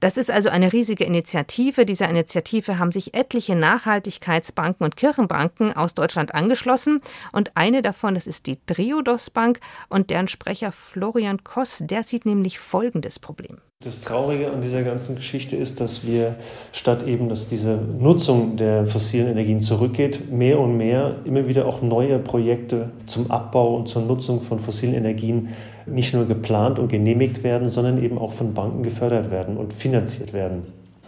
Das 0.00 0.18
ist 0.18 0.30
also 0.30 0.50
eine 0.50 0.74
riesige 0.74 1.04
Initiative. 1.04 1.86
Dieser 1.86 2.08
Initiative 2.10 2.78
haben 2.78 2.92
sich 2.92 3.14
etliche 3.14 3.54
Nachhaltigkeitsbanken 3.54 4.84
und 4.84 4.96
Kirchenbanken 4.96 5.74
aus 5.74 5.94
Deutschland 5.94 6.34
angeschlossen. 6.34 7.00
Und 7.32 7.52
eine 7.54 7.80
davon, 7.80 8.14
das 8.14 8.26
ist 8.26 8.46
die 8.46 8.58
Triodos 8.66 9.30
Bank 9.30 9.60
und 9.88 10.10
deren 10.10 10.28
Sprecher 10.28 10.70
Florian 10.70 11.44
Koss, 11.44 11.82
der 11.82 12.02
sieht 12.02 12.26
nämlich 12.26 12.58
folgendes 12.58 13.18
Problem. 13.18 13.58
Das 13.84 14.00
Traurige 14.00 14.50
an 14.50 14.62
dieser 14.62 14.82
ganzen 14.82 15.16
Geschichte 15.16 15.54
ist, 15.56 15.80
dass 15.80 16.06
wir 16.06 16.36
statt 16.72 17.06
eben, 17.06 17.28
dass 17.28 17.48
diese 17.48 17.76
Nutzung 17.76 18.56
der 18.56 18.86
fossilen 18.86 19.28
Energien 19.28 19.60
zurückgeht, 19.60 20.30
mehr 20.30 20.58
und 20.58 20.76
mehr 20.78 21.18
immer 21.24 21.46
wieder 21.46 21.66
auch 21.66 21.82
neue 21.82 22.18
Projekte 22.18 22.90
zum 23.04 23.30
Abbau 23.30 23.76
und 23.76 23.88
zur 23.88 24.02
Nutzung 24.02 24.40
von 24.40 24.58
fossilen 24.58 24.94
Energien 24.94 25.50
nicht 25.86 26.14
nur 26.14 26.26
geplant 26.26 26.78
und 26.78 26.88
genehmigt 26.88 27.42
werden, 27.42 27.68
sondern 27.68 28.02
eben 28.02 28.18
auch 28.18 28.32
von 28.32 28.54
Banken 28.54 28.82
gefördert 28.82 29.30
werden 29.30 29.56
und 29.56 29.72
finanziert 29.72 30.32
werden. 30.32 30.62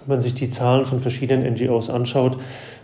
Wenn 0.06 0.16
man 0.16 0.20
sich 0.20 0.34
die 0.34 0.48
Zahlen 0.48 0.84
von 0.84 1.00
verschiedenen 1.00 1.52
NGOs 1.52 1.90
anschaut, 1.90 2.38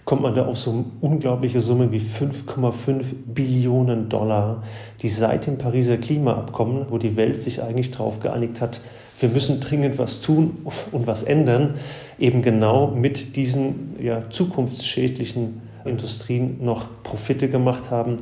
kommt 0.05 0.23
man 0.23 0.35
da 0.35 0.47
auf 0.47 0.59
so 0.59 0.73
eine 0.73 0.85
unglaubliche 1.01 1.61
Summe 1.61 1.91
wie 1.91 2.01
5,5 2.01 3.05
Billionen 3.27 4.09
Dollar, 4.09 4.63
die 5.01 5.09
seit 5.09 5.47
dem 5.47 5.57
Pariser 5.57 5.97
Klimaabkommen, 5.97 6.87
wo 6.91 6.99
die 6.99 7.17
Welt 7.17 7.41
sich 7.41 7.63
eigentlich 7.63 7.91
darauf 7.91 8.21
geeinigt 8.21 8.61
hat, 8.61 8.81
wir 9.21 9.29
müssen 9.29 9.61
dringend 9.61 9.97
was 9.97 10.21
tun 10.21 10.67
und 10.91 11.07
was 11.07 11.23
ändern, 11.23 11.77
eben 12.19 12.43
genau 12.43 12.89
mit 12.89 13.37
diesen 13.37 13.97
ja, 14.03 14.29
zukunftsschädlichen 14.29 15.63
Industrien 15.85 16.59
noch 16.63 16.89
Profite 17.03 17.49
gemacht 17.49 17.91
haben 17.91 18.17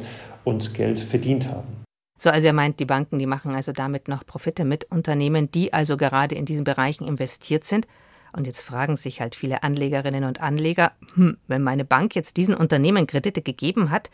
und 0.45 0.75
Geld 0.75 1.01
verdient 1.01 1.49
haben. 1.49 1.82
So, 2.23 2.31
also 2.31 2.47
er 2.47 2.53
meint, 2.53 2.79
die 2.79 2.85
Banken, 2.85 3.19
die 3.19 3.27
machen 3.27 3.53
also 3.53 3.73
damit 3.73 4.07
noch 4.07 4.25
Profite 4.25 4.65
mit 4.65 4.85
Unternehmen, 4.93 5.51
die 5.51 5.73
also 5.73 5.97
gerade 5.97 6.37
in 6.37 6.45
diesen 6.45 6.63
Bereichen 6.63 7.05
investiert 7.05 7.65
sind. 7.65 7.89
Und 8.33 8.47
jetzt 8.47 8.61
fragen 8.63 8.95
sich 8.95 9.21
halt 9.21 9.35
viele 9.35 9.65
Anlegerinnen 9.65 10.23
und 10.23 10.41
Anleger, 10.41 10.93
hm, 11.15 11.37
wenn 11.49 11.65
meine 11.65 11.85
Bank 11.85 12.15
jetzt 12.15 12.37
diesen 12.37 12.55
Unternehmen 12.55 13.09
Kredite 13.09 13.43
gegeben 13.43 13.91
hat, 13.91 14.09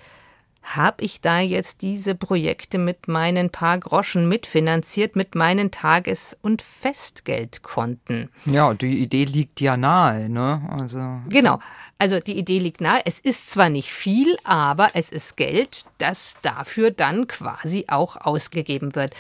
habe 0.63 1.05
ich 1.05 1.21
da 1.21 1.41
jetzt 1.41 1.83
diese 1.83 2.15
Projekte 2.15 2.79
mit 2.79 3.09
meinen 3.09 3.51
paar 3.51 3.79
Groschen 3.79 4.29
mitfinanziert, 4.29 5.17
mit 5.17 5.35
meinen 5.35 5.71
Tages- 5.71 6.37
und 6.43 6.61
Festgeldkonten. 6.63 8.29
Ja, 8.45 8.75
die 8.75 8.99
Idee 9.01 9.25
liegt 9.25 9.61
ja 9.61 9.77
nahe, 9.77 10.29
ne? 10.29 10.63
Also. 10.71 11.21
Genau. 11.29 11.59
Also 11.99 12.21
die 12.21 12.39
Idee 12.39 12.59
liegt 12.59 12.81
nahe. 12.81 13.01
Es 13.05 13.19
ist 13.19 13.51
zwar 13.51 13.71
nicht 13.71 13.91
viel, 13.91 14.37
aber 14.45 14.89
es 14.95 15.11
ist 15.11 15.37
Geld, 15.37 15.87
das 15.99 16.37
dafür 16.43 16.91
dann 16.91 17.27
quasi 17.27 17.87
auch 17.89 18.17
ausgegeben 18.17 18.95
wird. 18.95 19.15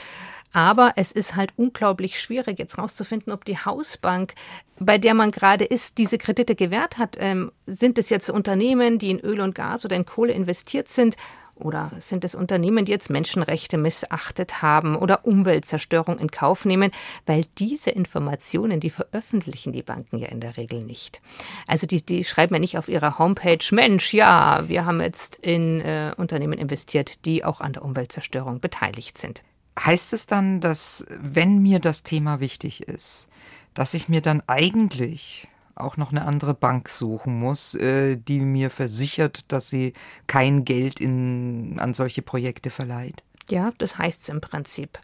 Aber 0.52 0.92
es 0.96 1.12
ist 1.12 1.36
halt 1.36 1.52
unglaublich 1.56 2.20
schwierig, 2.20 2.58
jetzt 2.58 2.78
rauszufinden, 2.78 3.32
ob 3.32 3.44
die 3.44 3.58
Hausbank, 3.58 4.34
bei 4.78 4.98
der 4.98 5.14
man 5.14 5.30
gerade 5.30 5.64
ist, 5.64 5.98
diese 5.98 6.18
Kredite 6.18 6.54
gewährt 6.54 6.98
hat. 6.98 7.16
Ähm, 7.18 7.52
sind 7.66 7.98
es 7.98 8.08
jetzt 8.10 8.30
Unternehmen, 8.30 8.98
die 8.98 9.10
in 9.10 9.20
Öl 9.20 9.40
und 9.40 9.54
Gas 9.54 9.84
oder 9.84 9.96
in 9.96 10.06
Kohle 10.06 10.32
investiert 10.32 10.88
sind? 10.88 11.16
Oder 11.58 11.90
sind 11.98 12.24
es 12.24 12.36
Unternehmen, 12.36 12.84
die 12.84 12.92
jetzt 12.92 13.10
Menschenrechte 13.10 13.78
missachtet 13.78 14.62
haben 14.62 14.96
oder 14.96 15.24
Umweltzerstörung 15.24 16.18
in 16.18 16.30
Kauf 16.30 16.64
nehmen? 16.64 16.92
Weil 17.26 17.44
diese 17.58 17.90
Informationen, 17.90 18.78
die 18.78 18.90
veröffentlichen 18.90 19.72
die 19.72 19.82
Banken 19.82 20.18
ja 20.18 20.28
in 20.28 20.40
der 20.40 20.56
Regel 20.56 20.84
nicht. 20.84 21.20
Also 21.66 21.86
die, 21.86 22.04
die 22.04 22.24
schreiben 22.24 22.54
ja 22.54 22.60
nicht 22.60 22.78
auf 22.78 22.88
ihrer 22.88 23.18
Homepage, 23.18 23.58
Mensch, 23.72 24.14
ja, 24.14 24.62
wir 24.68 24.86
haben 24.86 25.00
jetzt 25.00 25.36
in 25.36 25.80
äh, 25.80 26.12
Unternehmen 26.16 26.58
investiert, 26.58 27.24
die 27.24 27.44
auch 27.44 27.60
an 27.60 27.72
der 27.72 27.84
Umweltzerstörung 27.84 28.60
beteiligt 28.60 29.18
sind. 29.18 29.42
Heißt 29.78 30.12
es 30.12 30.26
dann, 30.26 30.60
dass 30.60 31.04
wenn 31.20 31.60
mir 31.60 31.78
das 31.78 32.02
Thema 32.02 32.40
wichtig 32.40 32.82
ist, 32.82 33.28
dass 33.74 33.94
ich 33.94 34.08
mir 34.08 34.20
dann 34.20 34.42
eigentlich 34.46 35.48
auch 35.76 35.96
noch 35.96 36.10
eine 36.10 36.24
andere 36.24 36.54
Bank 36.54 36.88
suchen 36.88 37.38
muss, 37.38 37.74
äh, 37.74 38.16
die 38.16 38.40
mir 38.40 38.70
versichert, 38.70 39.44
dass 39.52 39.70
sie 39.70 39.92
kein 40.26 40.64
Geld 40.64 41.00
in, 41.00 41.78
an 41.78 41.94
solche 41.94 42.22
Projekte 42.22 42.70
verleiht. 42.70 43.22
Ja, 43.48 43.72
das 43.78 43.96
heißt 43.96 44.22
es 44.22 44.28
im 44.28 44.40
Prinzip. 44.40 44.98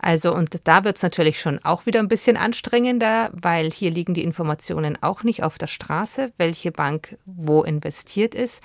Also, 0.00 0.32
und 0.32 0.68
da 0.68 0.84
wird 0.84 0.96
es 0.96 1.02
natürlich 1.02 1.40
schon 1.40 1.58
auch 1.64 1.86
wieder 1.86 1.98
ein 1.98 2.08
bisschen 2.08 2.36
anstrengender, 2.36 3.30
weil 3.32 3.70
hier 3.72 3.90
liegen 3.90 4.14
die 4.14 4.22
Informationen 4.22 4.96
auch 5.02 5.24
nicht 5.24 5.42
auf 5.42 5.58
der 5.58 5.66
Straße, 5.66 6.32
welche 6.36 6.70
Bank 6.70 7.16
wo 7.24 7.62
investiert 7.62 8.34
ist. 8.34 8.62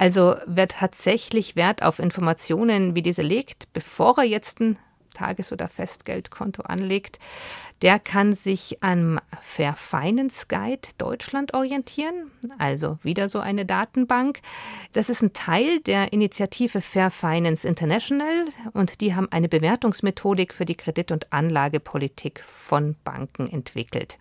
Also 0.00 0.36
wer 0.46 0.66
tatsächlich 0.66 1.56
Wert 1.56 1.82
auf 1.82 1.98
Informationen 1.98 2.94
wie 2.94 3.02
diese 3.02 3.20
legt, 3.20 3.70
bevor 3.74 4.16
er 4.16 4.24
jetzt 4.24 4.58
ein 4.58 4.78
Tages- 5.12 5.52
oder 5.52 5.68
Festgeldkonto 5.68 6.62
anlegt, 6.62 7.18
der 7.82 7.98
kann 7.98 8.32
sich 8.32 8.82
am 8.82 9.20
Fair 9.42 9.76
Finance 9.76 10.46
Guide 10.48 10.88
Deutschland 10.96 11.52
orientieren, 11.52 12.30
also 12.56 12.98
wieder 13.02 13.28
so 13.28 13.40
eine 13.40 13.66
Datenbank. 13.66 14.40
Das 14.94 15.10
ist 15.10 15.20
ein 15.20 15.34
Teil 15.34 15.80
der 15.80 16.14
Initiative 16.14 16.80
Fair 16.80 17.10
Finance 17.10 17.68
International 17.68 18.46
und 18.72 19.02
die 19.02 19.14
haben 19.14 19.28
eine 19.30 19.50
Bewertungsmethodik 19.50 20.54
für 20.54 20.64
die 20.64 20.76
Kredit- 20.76 21.12
und 21.12 21.30
Anlagepolitik 21.30 22.42
von 22.42 22.96
Banken 23.04 23.50
entwickelt. 23.50 24.18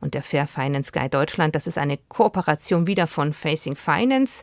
Und 0.00 0.14
der 0.14 0.22
Fair 0.22 0.46
Finance 0.46 0.90
Guide 0.92 1.10
Deutschland, 1.10 1.54
das 1.54 1.66
ist 1.66 1.76
eine 1.76 1.98
Kooperation 2.08 2.86
wieder 2.86 3.06
von 3.06 3.34
Facing 3.34 3.76
Finance 3.76 4.42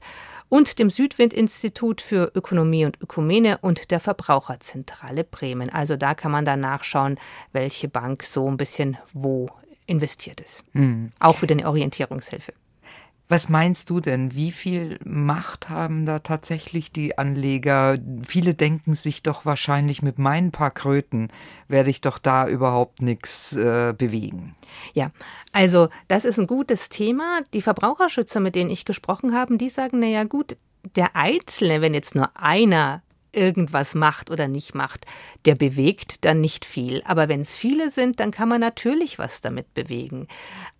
und 0.54 0.78
dem 0.78 0.92
Südwind-Institut 0.92 2.00
für 2.00 2.32
Ökonomie 2.36 2.86
und 2.86 3.02
Ökumene 3.02 3.58
und 3.58 3.90
der 3.90 4.00
Verbraucherzentrale 4.00 5.24
Bremen. 5.24 5.72
Also 5.72 5.96
da 5.96 6.14
kann 6.14 6.32
man 6.32 6.46
dann 6.46 6.60
nachschauen, 6.60 7.18
welche 7.54 7.88
Bank 7.88 8.24
so 8.24 8.48
ein 8.48 8.58
bisschen 8.58 9.00
wo 9.14 9.50
investiert 9.88 10.42
ist. 10.42 10.64
Mhm. 10.74 11.12
Auch 11.18 11.38
für 11.38 11.50
eine 11.50 11.68
Orientierungshilfe. 11.68 12.54
Was 13.34 13.50
meinst 13.50 13.90
du 13.90 14.00
denn? 14.00 14.36
Wie 14.36 14.52
viel 14.52 15.00
Macht 15.04 15.72
haben 15.72 16.06
da 16.06 16.20
tatsächlich 16.20 16.92
die 16.92 17.18
Anleger? 17.18 17.98
Viele 18.24 18.54
denken 18.54 18.94
sich 18.94 19.24
doch 19.24 19.44
wahrscheinlich, 19.44 20.04
mit 20.04 20.20
meinen 20.20 20.52
paar 20.52 20.70
Kröten 20.70 21.30
werde 21.68 21.90
ich 21.90 22.00
doch 22.02 22.20
da 22.20 22.48
überhaupt 22.48 23.02
nichts 23.02 23.56
äh, 23.56 23.96
bewegen. 23.98 24.56
Ja, 24.94 25.10
also 25.52 25.90
das 26.08 26.26
ist 26.26 26.38
ein 26.38 26.46
gutes 26.46 26.90
Thema. 26.90 27.40
Die 27.56 27.64
Verbraucherschützer, 27.64 28.40
mit 28.40 28.54
denen 28.54 28.70
ich 28.70 28.86
gesprochen 28.86 29.34
habe, 29.34 29.58
die 29.58 29.70
sagen, 29.70 29.98
na 29.98 30.06
ja 30.06 30.26
gut, 30.26 30.56
der 30.96 31.16
Einzelne, 31.16 31.82
wenn 31.82 31.96
jetzt 31.96 32.14
nur 32.14 32.30
einer 32.40 33.02
irgendwas 33.34 33.96
macht 33.96 34.32
oder 34.32 34.48
nicht 34.48 34.76
macht, 34.76 35.06
der 35.46 35.56
bewegt 35.56 36.24
dann 36.26 36.40
nicht 36.40 36.66
viel. 36.66 37.02
Aber 37.06 37.28
wenn 37.28 37.42
es 37.42 37.58
viele 37.58 37.90
sind, 37.90 38.20
dann 38.20 38.32
kann 38.32 38.50
man 38.50 38.62
natürlich 38.62 39.20
was 39.20 39.42
damit 39.42 39.74
bewegen. 39.74 40.28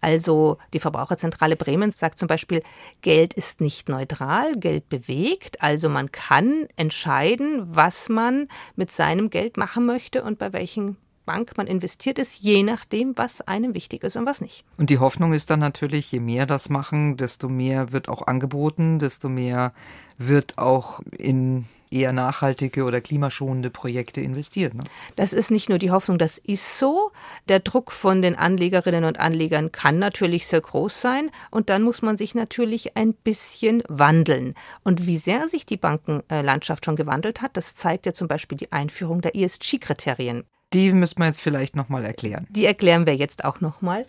Also 0.02 0.58
die 0.74 0.80
Verbraucherzentrale 0.80 1.56
Bremen 1.56 1.92
sagt 1.92 2.20
zum 2.20 2.28
Beispiel, 2.28 2.62
Geld 3.02 3.34
ist 3.34 3.62
nicht 3.62 3.90
neutral, 3.90 4.56
Geld 4.56 4.90
bewegt. 4.90 5.62
Also 5.62 5.90
man 5.90 6.12
kann 6.12 6.68
entscheiden, 6.76 7.64
was 7.76 8.10
man 8.10 8.48
mit 8.76 8.92
seinem 8.92 9.30
Geld 9.30 9.58
machen 9.58 9.86
möchte 9.86 10.24
und 10.24 10.38
bei 10.38 10.54
welchen 10.54 10.98
Bank 11.26 11.58
man 11.58 11.68
investiert 11.68 12.20
ist, 12.20 12.42
je 12.42 12.64
nachdem, 12.64 13.18
was 13.18 13.42
einem 13.42 13.74
wichtig 13.74 14.04
ist 14.04 14.16
und 14.16 14.26
was 14.26 14.42
nicht. 14.42 14.64
Und 14.78 14.90
die 14.90 15.00
Hoffnung 15.00 15.34
ist 15.34 15.50
dann 15.50 15.60
natürlich, 15.60 16.12
je 16.12 16.20
mehr 16.20 16.46
das 16.46 16.70
machen, 16.70 17.18
desto 17.18 17.50
mehr 17.50 17.92
wird 17.92 18.10
auch 18.10 18.28
angeboten, 18.28 19.00
desto 19.00 19.30
mehr 19.30 19.74
wird 20.18 20.58
auch 20.58 21.02
in 21.18 21.66
eher 21.94 22.12
nachhaltige 22.12 22.84
oder 22.84 23.00
klimaschonende 23.02 23.70
Projekte 23.70 24.20
investiert. 24.20 24.74
Ne? 24.74 24.84
Das 25.16 25.32
ist 25.32 25.52
nicht 25.52 25.70
nur 25.70 25.78
die 25.78 25.92
Hoffnung, 25.92 26.18
das 26.18 26.40
ist 26.40 26.80
so. 26.80 27.12
Der 27.48 27.60
Druck 27.60 27.92
von 27.92 28.22
den 28.22 28.36
Anlegerinnen 28.36 29.06
und 29.06 29.20
Anlegern 29.20 29.72
kann 29.72 30.00
natürlich 30.00 30.48
sehr 30.48 30.62
groß 30.62 31.00
sein 31.00 31.30
und 31.52 31.70
dann 31.70 31.84
muss 31.84 32.02
man 32.02 32.18
sich 32.18 32.36
natürlich 32.36 32.98
ein 32.98 33.14
bisschen 33.14 33.84
wandeln. 33.88 34.56
Und 34.84 35.06
wie 35.06 35.18
sehr 35.18 35.48
sich 35.48 35.66
die 35.66 35.78
Bankenlandschaft 35.78 36.86
schon 36.86 36.96
gewandelt 36.96 37.42
hat, 37.42 37.56
das 37.56 37.76
zeigt 37.76 38.06
ja 38.06 38.14
zum 38.14 38.28
Beispiel 38.28 38.58
die 38.58 38.72
Einführung 38.72 39.22
der 39.22 39.36
ESG-Kriterien. 39.36 40.46
Die 40.74 40.92
müssen 40.92 41.20
wir 41.20 41.28
jetzt 41.28 41.42
vielleicht 41.42 41.76
nochmal 41.76 42.04
erklären. 42.04 42.48
Die 42.50 42.66
erklären 42.66 43.06
wir 43.06 43.16
jetzt 43.16 43.46
auch 43.46 43.62
nochmal. 43.62 44.06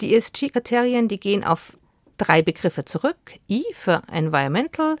Die 0.00 0.14
ESG-Kriterien, 0.14 1.08
die 1.08 1.20
gehen 1.20 1.44
auf 1.44 1.76
drei 2.16 2.42
Begriffe 2.42 2.84
zurück. 2.84 3.16
I 3.48 3.64
für 3.72 4.02
Environmental, 4.12 4.96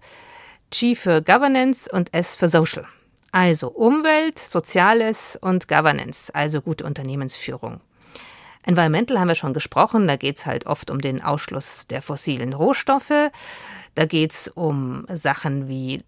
G 0.70 0.94
für 0.94 1.20
Governance 1.22 1.90
und 1.90 2.14
S 2.14 2.36
für 2.36 2.48
Social. 2.48 2.86
Also 3.32 3.68
Umwelt, 3.68 4.38
Soziales 4.38 5.38
und 5.40 5.68
Governance, 5.68 6.34
also 6.34 6.62
gute 6.62 6.84
Unternehmensführung. 6.84 7.80
Environmental 8.62 9.18
haben 9.18 9.28
wir 9.28 9.34
schon 9.34 9.54
gesprochen, 9.54 10.06
da 10.06 10.16
geht 10.16 10.38
es 10.38 10.46
halt 10.46 10.66
oft 10.66 10.90
um 10.90 11.00
den 11.00 11.22
Ausschluss 11.22 11.86
der 11.86 12.02
fossilen 12.02 12.52
Rohstoffe. 12.52 13.30
Da 13.94 14.04
geht 14.06 14.32
es 14.32 14.48
um 14.48 15.06
Sachen 15.12 15.68
wie 15.68 16.02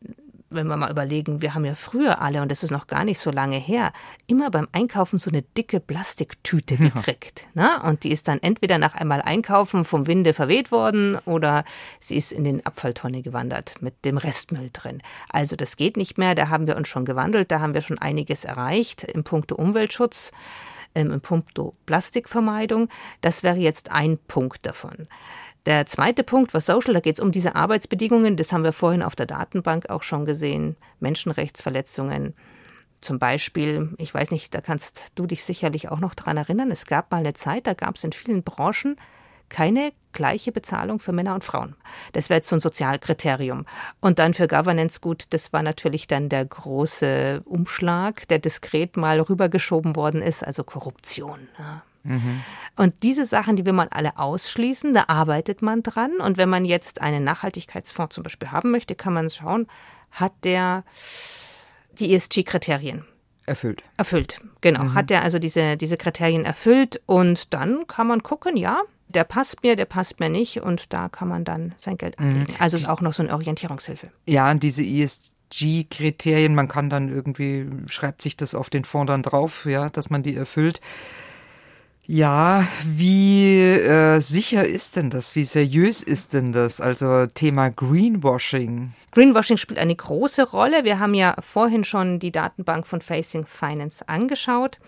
wenn 0.50 0.66
wir 0.66 0.76
mal 0.76 0.90
überlegen, 0.90 1.42
wir 1.42 1.54
haben 1.54 1.64
ja 1.64 1.74
früher 1.74 2.20
alle, 2.20 2.42
und 2.42 2.50
das 2.50 2.62
ist 2.62 2.70
noch 2.70 2.88
gar 2.88 3.04
nicht 3.04 3.20
so 3.20 3.30
lange 3.30 3.56
her, 3.56 3.92
immer 4.26 4.50
beim 4.50 4.68
Einkaufen 4.72 5.18
so 5.18 5.30
eine 5.30 5.42
dicke 5.42 5.80
Plastiktüte 5.80 6.76
gekriegt. 6.76 7.46
Ja. 7.54 7.78
Ne? 7.78 7.82
Und 7.88 8.04
die 8.04 8.10
ist 8.10 8.28
dann 8.28 8.40
entweder 8.40 8.78
nach 8.78 8.94
einmal 8.94 9.22
Einkaufen 9.22 9.84
vom 9.84 10.06
Winde 10.06 10.34
verweht 10.34 10.72
worden 10.72 11.18
oder 11.24 11.64
sie 12.00 12.16
ist 12.16 12.32
in 12.32 12.44
den 12.44 12.66
Abfalltonne 12.66 13.22
gewandert 13.22 13.76
mit 13.80 14.04
dem 14.04 14.18
Restmüll 14.18 14.70
drin. 14.72 15.02
Also 15.28 15.56
das 15.56 15.76
geht 15.76 15.96
nicht 15.96 16.18
mehr, 16.18 16.34
da 16.34 16.48
haben 16.48 16.66
wir 16.66 16.76
uns 16.76 16.88
schon 16.88 17.04
gewandelt, 17.04 17.50
da 17.52 17.60
haben 17.60 17.74
wir 17.74 17.82
schon 17.82 17.98
einiges 17.98 18.44
erreicht 18.44 19.04
im 19.04 19.22
Punkto 19.22 19.54
Umweltschutz, 19.54 20.32
ähm, 20.94 21.12
im 21.12 21.20
Punkto 21.20 21.74
Plastikvermeidung. 21.86 22.88
Das 23.20 23.42
wäre 23.42 23.58
jetzt 23.58 23.92
ein 23.92 24.18
Punkt 24.18 24.66
davon. 24.66 25.06
Der 25.66 25.84
zweite 25.86 26.24
Punkt 26.24 26.54
war 26.54 26.60
Social, 26.60 26.94
da 26.94 27.00
geht 27.00 27.18
es 27.18 27.20
um 27.20 27.32
diese 27.32 27.54
Arbeitsbedingungen, 27.54 28.36
das 28.36 28.52
haben 28.52 28.64
wir 28.64 28.72
vorhin 28.72 29.02
auf 29.02 29.14
der 29.14 29.26
Datenbank 29.26 29.90
auch 29.90 30.02
schon 30.02 30.24
gesehen, 30.24 30.76
Menschenrechtsverletzungen. 31.00 32.34
Zum 33.00 33.18
Beispiel, 33.18 33.94
ich 33.98 34.12
weiß 34.12 34.30
nicht, 34.30 34.54
da 34.54 34.60
kannst 34.60 35.12
du 35.14 35.26
dich 35.26 35.44
sicherlich 35.44 35.88
auch 35.90 36.00
noch 36.00 36.14
dran 36.14 36.36
erinnern, 36.36 36.70
es 36.70 36.86
gab 36.86 37.10
mal 37.10 37.18
eine 37.18 37.34
Zeit, 37.34 37.66
da 37.66 37.74
gab 37.74 37.96
es 37.96 38.04
in 38.04 38.12
vielen 38.12 38.42
Branchen 38.42 38.96
keine 39.50 39.92
gleiche 40.12 40.52
Bezahlung 40.52 40.98
für 40.98 41.12
Männer 41.12 41.34
und 41.34 41.44
Frauen. 41.44 41.76
Das 42.12 42.30
wäre 42.30 42.38
jetzt 42.38 42.48
so 42.48 42.56
ein 42.56 42.60
Sozialkriterium. 42.60 43.66
Und 44.00 44.18
dann 44.18 44.32
für 44.32 44.48
Governance 44.48 45.00
gut, 45.00 45.26
das 45.30 45.52
war 45.52 45.62
natürlich 45.62 46.06
dann 46.06 46.28
der 46.28 46.44
große 46.44 47.42
Umschlag, 47.44 48.26
der 48.28 48.38
diskret 48.38 48.96
mal 48.96 49.20
rübergeschoben 49.20 49.96
worden 49.96 50.22
ist, 50.22 50.44
also 50.44 50.64
Korruption. 50.64 51.48
Ja. 51.58 51.82
Mhm. 52.02 52.40
Und 52.76 52.94
diese 53.02 53.26
Sachen, 53.26 53.56
die 53.56 53.66
will 53.66 53.72
man 53.72 53.88
alle 53.88 54.18
ausschließen, 54.18 54.92
da 54.92 55.04
arbeitet 55.08 55.62
man 55.62 55.82
dran. 55.82 56.12
Und 56.20 56.36
wenn 56.36 56.48
man 56.48 56.64
jetzt 56.64 57.00
einen 57.00 57.24
Nachhaltigkeitsfonds 57.24 58.14
zum 58.14 58.24
Beispiel 58.24 58.50
haben 58.50 58.70
möchte, 58.70 58.94
kann 58.94 59.12
man 59.12 59.28
schauen, 59.30 59.66
hat 60.10 60.32
der 60.44 60.84
die 61.92 62.14
ESG-Kriterien 62.14 63.04
erfüllt. 63.46 63.82
Erfüllt, 63.96 64.40
genau. 64.60 64.84
Mhm. 64.84 64.94
Hat 64.94 65.10
der 65.10 65.22
also 65.22 65.38
diese, 65.38 65.76
diese 65.76 65.96
Kriterien 65.96 66.44
erfüllt 66.44 67.00
und 67.06 67.52
dann 67.52 67.86
kann 67.86 68.06
man 68.06 68.22
gucken, 68.22 68.56
ja, 68.56 68.80
der 69.08 69.24
passt 69.24 69.62
mir, 69.62 69.76
der 69.76 69.86
passt 69.86 70.20
mir 70.20 70.30
nicht 70.30 70.62
und 70.62 70.92
da 70.92 71.08
kann 71.08 71.28
man 71.28 71.44
dann 71.44 71.74
sein 71.78 71.96
Geld 71.96 72.18
mhm. 72.18 72.26
anlegen. 72.26 72.54
Also 72.58 72.76
ist 72.76 72.88
auch 72.88 73.00
noch 73.00 73.12
so 73.12 73.22
eine 73.22 73.32
Orientierungshilfe. 73.32 74.10
Ja, 74.26 74.50
und 74.50 74.62
diese 74.62 74.84
ESG-Kriterien, 74.84 76.54
man 76.54 76.68
kann 76.68 76.90
dann 76.90 77.08
irgendwie, 77.08 77.66
schreibt 77.86 78.22
sich 78.22 78.36
das 78.36 78.54
auf 78.54 78.70
den 78.70 78.84
Fonds 78.84 79.08
dann 79.08 79.22
drauf, 79.22 79.66
ja, 79.66 79.90
dass 79.90 80.10
man 80.10 80.22
die 80.22 80.36
erfüllt. 80.36 80.80
Ja, 82.12 82.66
wie 82.84 83.60
äh, 83.60 84.18
sicher 84.18 84.66
ist 84.66 84.96
denn 84.96 85.10
das? 85.10 85.36
Wie 85.36 85.44
seriös 85.44 86.02
ist 86.02 86.32
denn 86.32 86.50
das? 86.50 86.80
Also 86.80 87.26
Thema 87.26 87.70
Greenwashing. 87.70 88.92
Greenwashing 89.12 89.58
spielt 89.58 89.78
eine 89.78 89.94
große 89.94 90.42
Rolle. 90.50 90.82
Wir 90.82 90.98
haben 90.98 91.14
ja 91.14 91.36
vorhin 91.38 91.84
schon 91.84 92.18
die 92.18 92.32
Datenbank 92.32 92.88
von 92.88 93.00
Facing 93.00 93.46
Finance 93.46 94.08
angeschaut. 94.08 94.80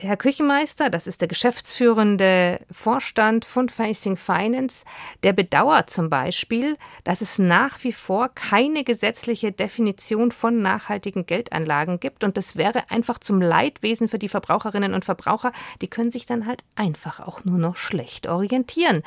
Herr 0.00 0.16
Küchenmeister, 0.16 0.90
das 0.90 1.08
ist 1.08 1.22
der 1.22 1.26
geschäftsführende 1.26 2.60
Vorstand 2.70 3.44
von 3.44 3.68
Facing 3.68 4.16
Finance, 4.16 4.84
der 5.24 5.32
bedauert 5.32 5.90
zum 5.90 6.08
Beispiel, 6.08 6.76
dass 7.02 7.20
es 7.20 7.40
nach 7.40 7.82
wie 7.82 7.90
vor 7.90 8.28
keine 8.28 8.84
gesetzliche 8.84 9.50
Definition 9.50 10.30
von 10.30 10.62
nachhaltigen 10.62 11.26
Geldanlagen 11.26 11.98
gibt. 11.98 12.22
Und 12.22 12.36
das 12.36 12.54
wäre 12.54 12.92
einfach 12.92 13.18
zum 13.18 13.42
Leidwesen 13.42 14.06
für 14.06 14.20
die 14.20 14.28
Verbraucherinnen 14.28 14.94
und 14.94 15.04
Verbraucher. 15.04 15.50
Die 15.82 15.88
können 15.88 16.12
sich 16.12 16.26
dann 16.26 16.46
halt 16.46 16.62
einfach 16.76 17.18
auch 17.18 17.44
nur 17.44 17.58
noch 17.58 17.74
schlecht 17.74 18.28
orientieren. 18.28 19.02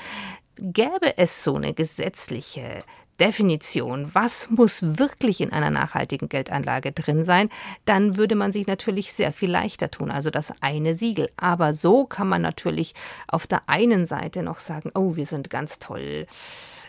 Gäbe 0.57 1.17
es 1.17 1.45
so 1.45 1.55
eine 1.55 1.73
gesetzliche 1.73 2.83
Definition, 3.21 4.09
was 4.15 4.49
muss 4.49 4.97
wirklich 4.97 5.41
in 5.41 5.53
einer 5.53 5.69
nachhaltigen 5.69 6.27
Geldanlage 6.27 6.91
drin 6.91 7.23
sein, 7.23 7.49
dann 7.85 8.17
würde 8.17 8.33
man 8.33 8.51
sich 8.51 8.65
natürlich 8.65 9.13
sehr 9.13 9.31
viel 9.31 9.51
leichter 9.51 9.91
tun. 9.91 10.09
Also 10.09 10.31
das 10.31 10.51
eine 10.59 10.95
Siegel. 10.95 11.29
Aber 11.37 11.75
so 11.75 12.05
kann 12.05 12.27
man 12.27 12.41
natürlich 12.41 12.95
auf 13.27 13.45
der 13.45 13.69
einen 13.69 14.07
Seite 14.07 14.41
noch 14.41 14.59
sagen, 14.59 14.89
oh, 14.95 15.15
wir 15.15 15.27
sind 15.27 15.51
ganz 15.51 15.77
toll 15.77 16.25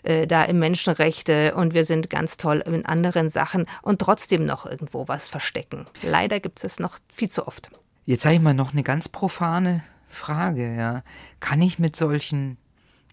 äh, 0.05 0.27
da 0.27 0.45
im 0.45 0.59
Menschenrechte 0.59 1.55
und 1.55 1.75
wir 1.75 1.85
sind 1.85 2.09
ganz 2.09 2.39
toll 2.39 2.65
in 2.65 2.87
anderen 2.87 3.29
Sachen 3.29 3.67
und 3.83 4.01
trotzdem 4.01 4.47
noch 4.47 4.65
irgendwo 4.65 5.09
was 5.09 5.29
verstecken. 5.29 5.85
Leider 6.01 6.41
gibt 6.41 6.65
es 6.65 6.81
noch 6.81 6.97
viel 7.13 7.29
zu 7.29 7.47
oft. 7.47 7.71
Jetzt 8.07 8.23
sage 8.23 8.37
ich 8.37 8.41
mal 8.41 8.55
noch 8.55 8.73
eine 8.73 8.83
ganz 8.83 9.11
profane 9.11 9.85
Frage. 10.09 10.75
Ja. 10.75 11.03
Kann 11.41 11.61
ich 11.61 11.79
mit 11.79 11.95
solchen 11.95 12.57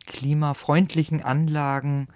klimafreundlichen 0.08 1.22
Anlagen 1.22 2.08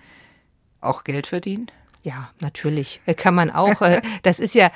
auch 0.84 1.04
Geld 1.04 1.28
verdienen? 1.28 1.68
Ja, 2.04 2.30
natürlich. 2.42 3.00
Äh, 3.06 3.14
kann 3.14 3.34
man 3.34 3.50
auch. 3.50 3.82
Äh, 3.82 4.02
das 4.24 4.40
ist 4.40 4.56
ja, 4.56 4.72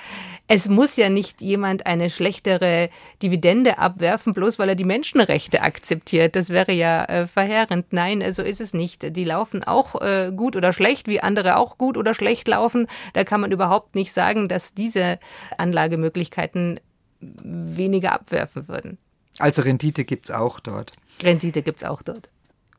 es 0.47 0.69
muss 0.69 0.95
ja 0.95 1.09
nicht 1.09 1.41
jemand 1.41 1.85
eine 1.85 2.09
schlechtere 2.09 2.89
Dividende 3.21 3.79
abwerfen, 3.79 4.33
bloß 4.33 4.59
weil 4.59 4.69
er 4.69 4.75
die 4.75 4.85
Menschenrechte 4.85 5.61
akzeptiert. 5.61 6.37
Das 6.37 6.49
wäre 6.49 6.71
ja 6.71 7.03
äh, 7.03 7.27
verheerend. 7.27 7.91
Nein, 7.91 8.23
so 8.31 8.41
ist 8.43 8.61
es 8.61 8.73
nicht. 8.73 9.15
Die 9.15 9.25
laufen 9.25 9.63
auch 9.65 9.95
gut 10.35 10.55
oder 10.55 10.71
schlecht, 10.73 11.07
wie 11.07 11.19
andere 11.19 11.57
auch 11.57 11.77
gut 11.77 11.97
oder 11.97 12.13
schlecht 12.13 12.47
laufen. 12.47 12.87
Da 13.13 13.23
kann 13.23 13.41
man 13.41 13.51
überhaupt 13.51 13.95
nicht 13.95 14.13
sagen, 14.13 14.47
dass 14.47 14.73
diese 14.73 15.19
Anlagemöglichkeiten 15.57 16.79
weniger 17.19 18.13
abwerfen 18.13 18.67
würden. 18.67 18.97
Also 19.39 19.61
Rendite 19.61 20.05
gibt 20.05 20.25
es 20.25 20.31
auch 20.31 20.59
dort. 20.59 20.93
Rendite 21.23 21.61
gibt 21.61 21.79
es 21.79 21.83
auch 21.83 22.01
dort. 22.01 22.29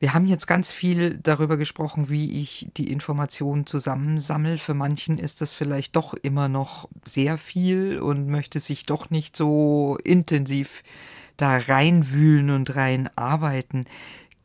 Wir 0.00 0.14
haben 0.14 0.26
jetzt 0.26 0.46
ganz 0.46 0.70
viel 0.70 1.18
darüber 1.18 1.56
gesprochen, 1.56 2.08
wie 2.08 2.40
ich 2.40 2.68
die 2.76 2.92
Informationen 2.92 3.66
zusammensammle. 3.66 4.58
Für 4.58 4.74
manchen 4.74 5.18
ist 5.18 5.40
das 5.40 5.54
vielleicht 5.54 5.96
doch 5.96 6.14
immer 6.14 6.48
noch 6.48 6.88
sehr 7.04 7.36
viel 7.36 7.98
und 7.98 8.28
möchte 8.28 8.60
sich 8.60 8.86
doch 8.86 9.10
nicht 9.10 9.36
so 9.36 9.98
intensiv 10.04 10.84
da 11.36 11.56
reinwühlen 11.56 12.50
und 12.50 12.76
reinarbeiten. 12.76 13.86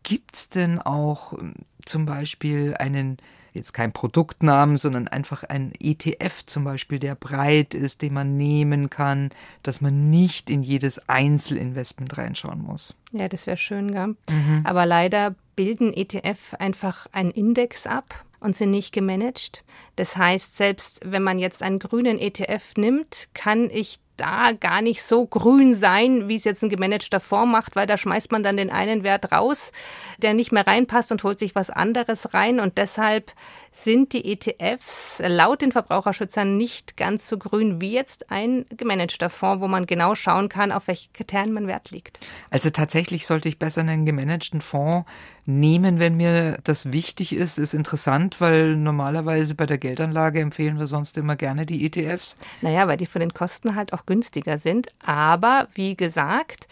Gibt 0.02 0.36
es 0.36 0.50
denn 0.50 0.80
auch 0.80 1.34
ähm, 1.34 1.54
zum 1.86 2.06
Beispiel 2.06 2.76
einen 2.80 3.18
jetzt 3.54 3.74
kein 3.74 3.94
Produktnamen, 3.94 4.78
sondern 4.78 5.08
einfach 5.08 5.44
ein 5.44 5.74
ETF 5.80 6.46
zum 6.48 6.64
Beispiel, 6.64 6.98
der 6.98 7.14
breit 7.14 7.76
ist, 7.76 8.02
den 8.02 8.14
man 8.14 8.36
nehmen 8.36 8.90
kann, 8.90 9.30
dass 9.62 9.82
man 9.82 10.10
nicht 10.10 10.50
in 10.50 10.64
jedes 10.64 11.08
Einzelinvestment 11.08 12.18
reinschauen 12.18 12.64
muss. 12.64 12.96
Ja, 13.14 13.30
das 13.30 13.48
wäre 13.48 13.58
schön, 13.58 13.92
gell? 13.92 14.16
Mhm. 14.30 14.62
Aber 14.64 14.86
leider 14.86 15.36
bilden 15.56 15.94
ETF 15.94 16.56
einfach 16.60 17.08
einen 17.12 17.32
Index 17.32 17.88
ab 17.88 18.26
und 18.40 18.56
sind 18.56 18.72
nicht 18.72 18.92
gemanagt. 18.92 19.64
Das 19.96 20.18
heißt, 20.18 20.58
selbst 20.58 21.00
wenn 21.06 21.24
man 21.24 21.40
jetzt 21.40 21.64
einen 21.64 21.80
grünen 21.80 22.20
ETF 22.20 22.74
nimmt, 22.76 23.30
kann 23.34 23.70
ich 23.72 24.00
da 24.18 24.52
gar 24.52 24.82
nicht 24.82 25.02
so 25.02 25.26
grün 25.26 25.74
sein, 25.74 26.28
wie 26.28 26.36
es 26.36 26.44
jetzt 26.44 26.64
ein 26.64 26.70
gemanagter 26.70 27.20
Fonds 27.20 27.52
macht, 27.52 27.76
weil 27.76 27.88
da 27.88 27.98
schmeißt 27.98 28.32
man 28.32 28.44
dann 28.44 28.58
den 28.58 28.70
einen 28.70 29.04
Wert 29.04 29.32
raus, 29.32 29.72
der 30.20 30.34
nicht 30.34 30.52
mehr 30.52 30.68
reinpasst 30.68 31.12
und 31.12 31.24
holt 31.24 31.40
sich 31.40 31.56
was 31.56 31.70
anderes 31.70 32.34
rein. 32.34 32.60
Und 32.60 32.78
deshalb 32.78 33.34
sind 33.72 34.14
die 34.14 34.32
ETFs 34.32 35.22
laut 35.26 35.62
den 35.64 35.72
Verbraucherschützern 35.72 36.58
nicht 36.58 36.96
ganz 36.96 37.28
so 37.28 37.38
grün 37.38 37.82
wie 37.82 37.92
jetzt 37.92 38.30
ein 38.30 38.66
gemanagter 38.70 39.30
Fonds, 39.30 39.62
wo 39.62 39.68
man 39.68 39.88
genau 39.88 40.14
schauen 40.14 40.48
kann, 40.48 40.72
auf 40.72 40.88
welche 40.88 41.10
Kriterien 41.12 41.54
man 41.54 41.68
Wert 41.68 41.90
legt. 41.90 42.20
Also 42.52 42.70
tatsächlich 42.70 43.03
sollte 43.10 43.50
ich 43.50 43.60
besser 43.60 43.82
einen 43.82 44.06
gemanagten 44.06 44.62
Fonds 44.62 45.10
nehmen, 45.46 46.00
wenn 46.00 46.16
mir 46.16 46.58
das 46.64 46.92
wichtig 46.92 47.34
ist, 47.34 47.60
ist 47.60 47.74
interessant, 47.74 48.40
weil 48.40 48.76
normalerweise 48.76 49.56
bei 49.56 49.66
der 49.66 49.78
Geldanlage 49.78 50.40
empfehlen 50.40 50.80
wir 50.80 50.88
sonst 50.88 51.18
immer 51.18 51.36
gerne 51.36 51.66
die 51.66 51.86
ETFs. 51.86 52.38
Naja, 52.62 52.88
weil 52.88 52.98
die 52.98 53.06
von 53.06 53.20
den 53.20 53.34
Kosten 53.34 53.76
halt 53.76 53.94
auch 53.94 54.06
günstiger 54.06 54.58
sind. 54.58 54.88
Aber 55.06 55.68
wie 55.74 55.96
gesagt, 55.96 56.68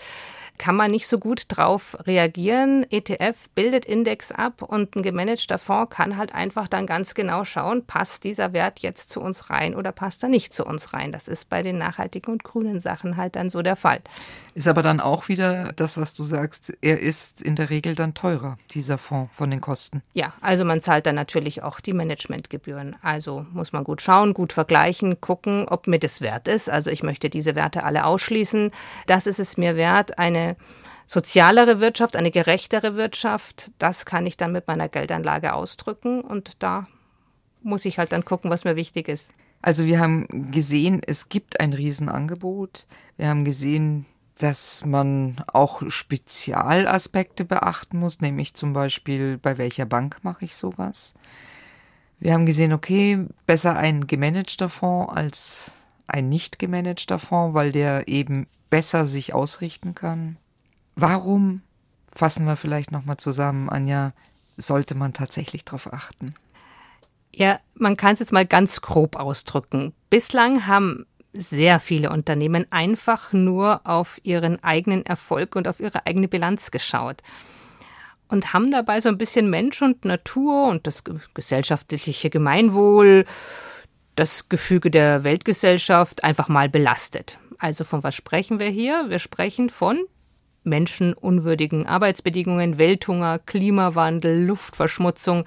kann 0.62 0.76
man 0.76 0.92
nicht 0.92 1.08
so 1.08 1.18
gut 1.18 1.46
drauf 1.48 1.98
reagieren. 2.06 2.86
ETF 2.92 3.50
bildet 3.56 3.84
Index 3.84 4.32
ab 4.32 4.62
und 4.62 4.96
ein 4.96 5.02
gemanagter 5.02 5.58
Fonds 5.58 5.96
kann 5.96 6.18
halt 6.18 6.36
einfach 6.36 6.68
dann 6.68 6.86
ganz 6.86 7.16
genau 7.16 7.46
schauen, 7.46 7.84
passt 7.88 8.24
dieser 8.26 8.54
Wert 8.54 8.78
jetzt 8.78 9.10
zu 9.10 9.22
uns 9.22 9.50
rein 9.50 9.74
oder 9.74 9.92
passt 9.92 10.22
er 10.22 10.30
nicht 10.30 10.54
zu 10.54 10.64
uns 10.64 10.94
rein. 10.94 11.12
Das 11.12 11.28
ist 11.28 11.50
bei 11.50 11.64
den 11.64 11.80
nachhaltigen 11.80 12.32
und 12.32 12.44
grünen 12.44 12.80
Sachen 12.80 13.18
halt 13.18 13.38
dann 13.38 13.50
so 13.50 13.64
der 13.64 13.76
Fall. 13.76 14.02
Ist 14.54 14.68
aber 14.68 14.84
dann 14.84 15.00
auch 15.00 15.30
wieder 15.30 15.72
das, 15.78 15.98
was 15.98 16.14
du 16.14 16.24
sagst, 16.24 16.72
er 16.82 17.00
ist 17.00 17.42
in 17.42 17.56
der 17.56 17.72
Regel 17.72 17.96
dann 17.96 18.14
teurer, 18.14 18.60
dieser 18.70 19.00
Fonds 19.00 19.36
von 19.36 19.50
den 19.50 19.62
Kosten. 19.62 20.04
Ja, 20.14 20.34
also 20.42 20.64
man 20.64 20.82
zahlt 20.82 21.08
dann 21.08 21.16
natürlich 21.16 21.64
auch 21.64 21.80
die 21.80 21.94
Managementgebühren. 21.94 22.98
Also 23.02 23.48
muss 23.52 23.74
man 23.74 23.84
gut 23.84 24.04
schauen, 24.04 24.36
gut 24.36 24.54
vergleichen, 24.54 25.22
gucken, 25.22 25.66
ob 25.68 25.88
mir 25.88 25.98
das 25.98 26.22
wert 26.22 26.48
ist. 26.48 26.70
Also 26.70 26.92
ich 26.92 27.02
möchte 27.02 27.32
diese 27.32 27.56
Werte 27.56 27.84
alle 27.84 28.06
ausschließen. 28.06 28.70
Das 29.08 29.26
ist 29.26 29.40
es 29.40 29.58
mir 29.58 29.76
wert, 29.76 30.20
sozialere 31.06 31.80
Wirtschaft, 31.80 32.16
eine 32.16 32.32
gerechtere 32.32 32.96
Wirtschaft, 32.96 33.72
das 33.80 34.06
kann 34.06 34.26
ich 34.26 34.38
dann 34.38 34.52
mit 34.52 34.68
meiner 34.68 34.88
Geldanlage 34.88 35.54
ausdrücken 35.54 36.22
und 36.22 36.54
da 36.60 36.88
muss 37.64 37.86
ich 37.86 38.00
halt 38.00 38.12
dann 38.12 38.26
gucken, 38.26 38.50
was 38.50 38.64
mir 38.64 38.76
wichtig 38.76 39.08
ist. 39.08 39.34
Also 39.62 39.86
wir 39.86 40.00
haben 40.00 40.52
gesehen, 40.52 41.02
es 41.06 41.30
gibt 41.30 41.60
ein 41.60 41.74
Riesenangebot. 41.74 42.88
Wir 43.18 43.28
haben 43.28 43.46
gesehen, 43.46 44.06
dass 44.36 44.86
man 44.86 45.44
auch 45.48 45.84
Spezialaspekte 45.88 47.46
beachten 47.46 48.00
muss, 48.00 48.22
nämlich 48.22 48.56
zum 48.56 48.74
Beispiel, 48.74 49.38
bei 49.38 49.58
welcher 49.58 49.86
Bank 49.86 50.20
mache 50.24 50.46
ich 50.46 50.56
sowas. 50.56 51.14
Wir 52.20 52.34
haben 52.34 52.46
gesehen, 52.46 52.74
okay, 52.74 53.28
besser 53.46 53.76
ein 53.76 54.08
gemanagter 54.08 54.70
Fonds 54.70 55.14
als 55.14 55.72
ein 56.08 56.30
nicht 56.30 56.58
gemanagter 56.58 57.20
Fonds, 57.20 57.54
weil 57.54 57.72
der 57.72 58.08
eben 58.08 58.48
besser 58.70 59.06
sich 59.06 59.34
ausrichten 59.34 59.94
kann. 59.94 60.38
Warum, 61.02 61.64
fassen 62.14 62.46
wir 62.46 62.56
vielleicht 62.56 62.92
nochmal 62.92 63.18
zusammen, 63.18 63.70
Anja, 63.70 64.14
sollte 64.56 64.94
man 64.94 65.14
tatsächlich 65.14 65.66
darauf 65.66 65.92
achten? 65.92 66.36
Ja, 67.34 67.60
man 67.74 67.98
kann 67.98 68.14
es 68.14 68.20
jetzt 68.20 68.32
mal 68.32 68.46
ganz 68.46 68.82
grob 68.82 69.16
ausdrücken. 69.16 69.94
Bislang 70.12 70.68
haben 70.68 71.08
sehr 71.34 71.80
viele 71.80 72.12
Unternehmen 72.12 72.68
einfach 72.70 73.34
nur 73.34 73.82
auf 73.84 74.20
ihren 74.22 74.64
eigenen 74.64 75.04
Erfolg 75.04 75.56
und 75.56 75.68
auf 75.68 75.80
ihre 75.80 76.06
eigene 76.06 76.28
Bilanz 76.28 76.70
geschaut 76.70 77.24
und 78.28 78.54
haben 78.54 78.70
dabei 78.70 79.02
so 79.02 79.10
ein 79.10 79.18
bisschen 79.18 79.50
Mensch 79.50 79.82
und 79.82 80.06
Natur 80.06 80.68
und 80.68 80.86
das 80.86 81.04
gesellschaftliche 81.34 82.30
Gemeinwohl, 82.30 83.26
das 84.16 84.50
Gefüge 84.50 84.92
der 84.92 85.24
Weltgesellschaft 85.24 86.24
einfach 86.24 86.48
mal 86.48 86.70
belastet. 86.70 87.40
Also 87.58 87.86
von 87.86 88.04
was 88.04 88.14
sprechen 88.14 88.60
wir 88.60 88.70
hier? 88.70 89.06
Wir 89.10 89.18
sprechen 89.18 89.70
von 89.70 90.06
menschenunwürdigen 90.64 91.88
Arbeitsbedingungen, 91.88 92.78
Welthunger, 92.78 93.40
Klimawandel, 93.40 94.46
Luftverschmutzung, 94.46 95.46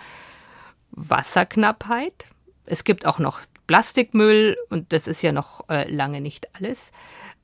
Wasserknappheit. 0.90 2.28
Es 2.66 2.84
gibt 2.84 3.06
auch 3.06 3.18
noch 3.18 3.40
Plastikmüll 3.66 4.56
und 4.70 4.92
das 4.92 5.06
ist 5.06 5.22
ja 5.22 5.32
noch 5.32 5.68
äh, 5.68 5.90
lange 5.90 6.20
nicht 6.20 6.48
alles. 6.54 6.92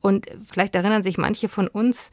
Und 0.00 0.26
vielleicht 0.50 0.74
erinnern 0.74 1.02
sich 1.02 1.18
manche 1.18 1.48
von 1.48 1.68
uns, 1.68 2.10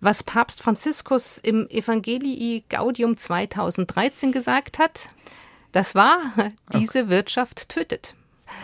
was 0.00 0.22
Papst 0.22 0.62
Franziskus 0.62 1.38
im 1.38 1.68
Evangelii 1.68 2.64
Gaudium 2.68 3.16
2013 3.16 4.32
gesagt 4.32 4.78
hat. 4.78 5.08
Das 5.72 5.94
war, 5.94 6.18
diese 6.72 7.00
okay. 7.00 7.10
Wirtschaft 7.10 7.68
tötet. 7.68 8.14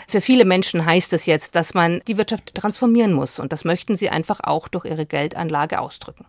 Für 0.09 0.21
viele 0.21 0.45
Menschen 0.45 0.87
heißt 0.87 1.13
es 1.13 1.27
jetzt, 1.27 1.57
dass 1.57 1.75
man 1.75 2.01
die 2.09 2.17
Wirtschaft 2.17 2.55
transformieren 2.55 3.13
muss 3.13 3.39
und 3.39 3.53
das 3.53 3.65
möchten 3.65 3.97
sie 3.97 4.09
einfach 4.09 4.41
auch 4.43 4.69
durch 4.69 4.87
ihre 4.87 5.05
Geldanlage 5.05 5.79
ausdrücken. 5.79 6.25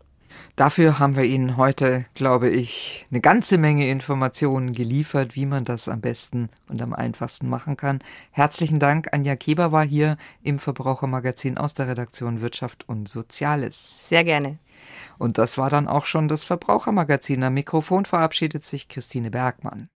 Dafür 0.55 0.99
haben 0.99 1.15
wir 1.15 1.23
Ihnen 1.23 1.57
heute, 1.57 2.05
glaube 2.13 2.49
ich, 2.49 3.05
eine 3.11 3.19
ganze 3.19 3.57
Menge 3.57 3.89
Informationen 3.89 4.73
geliefert, 4.73 5.35
wie 5.35 5.45
man 5.45 5.65
das 5.65 5.89
am 5.89 6.01
besten 6.01 6.49
und 6.69 6.81
am 6.81 6.93
einfachsten 6.93 7.49
machen 7.49 7.75
kann. 7.77 7.99
Herzlichen 8.31 8.79
Dank. 8.79 9.09
Anja 9.11 9.35
Keber 9.35 9.71
war 9.71 9.85
hier 9.85 10.15
im 10.43 10.59
Verbrauchermagazin 10.59 11.57
aus 11.57 11.73
der 11.73 11.87
Redaktion 11.87 12.41
Wirtschaft 12.41 12.87
und 12.87 13.09
Soziales. 13.09 14.07
Sehr 14.07 14.23
gerne. 14.23 14.57
Und 15.17 15.37
das 15.37 15.57
war 15.57 15.69
dann 15.69 15.87
auch 15.87 16.05
schon 16.05 16.27
das 16.27 16.43
Verbrauchermagazin. 16.43 17.43
Am 17.43 17.53
Mikrofon 17.53 18.05
verabschiedet 18.05 18.65
sich 18.65 18.87
Christine 18.87 19.31
Bergmann. 19.31 19.89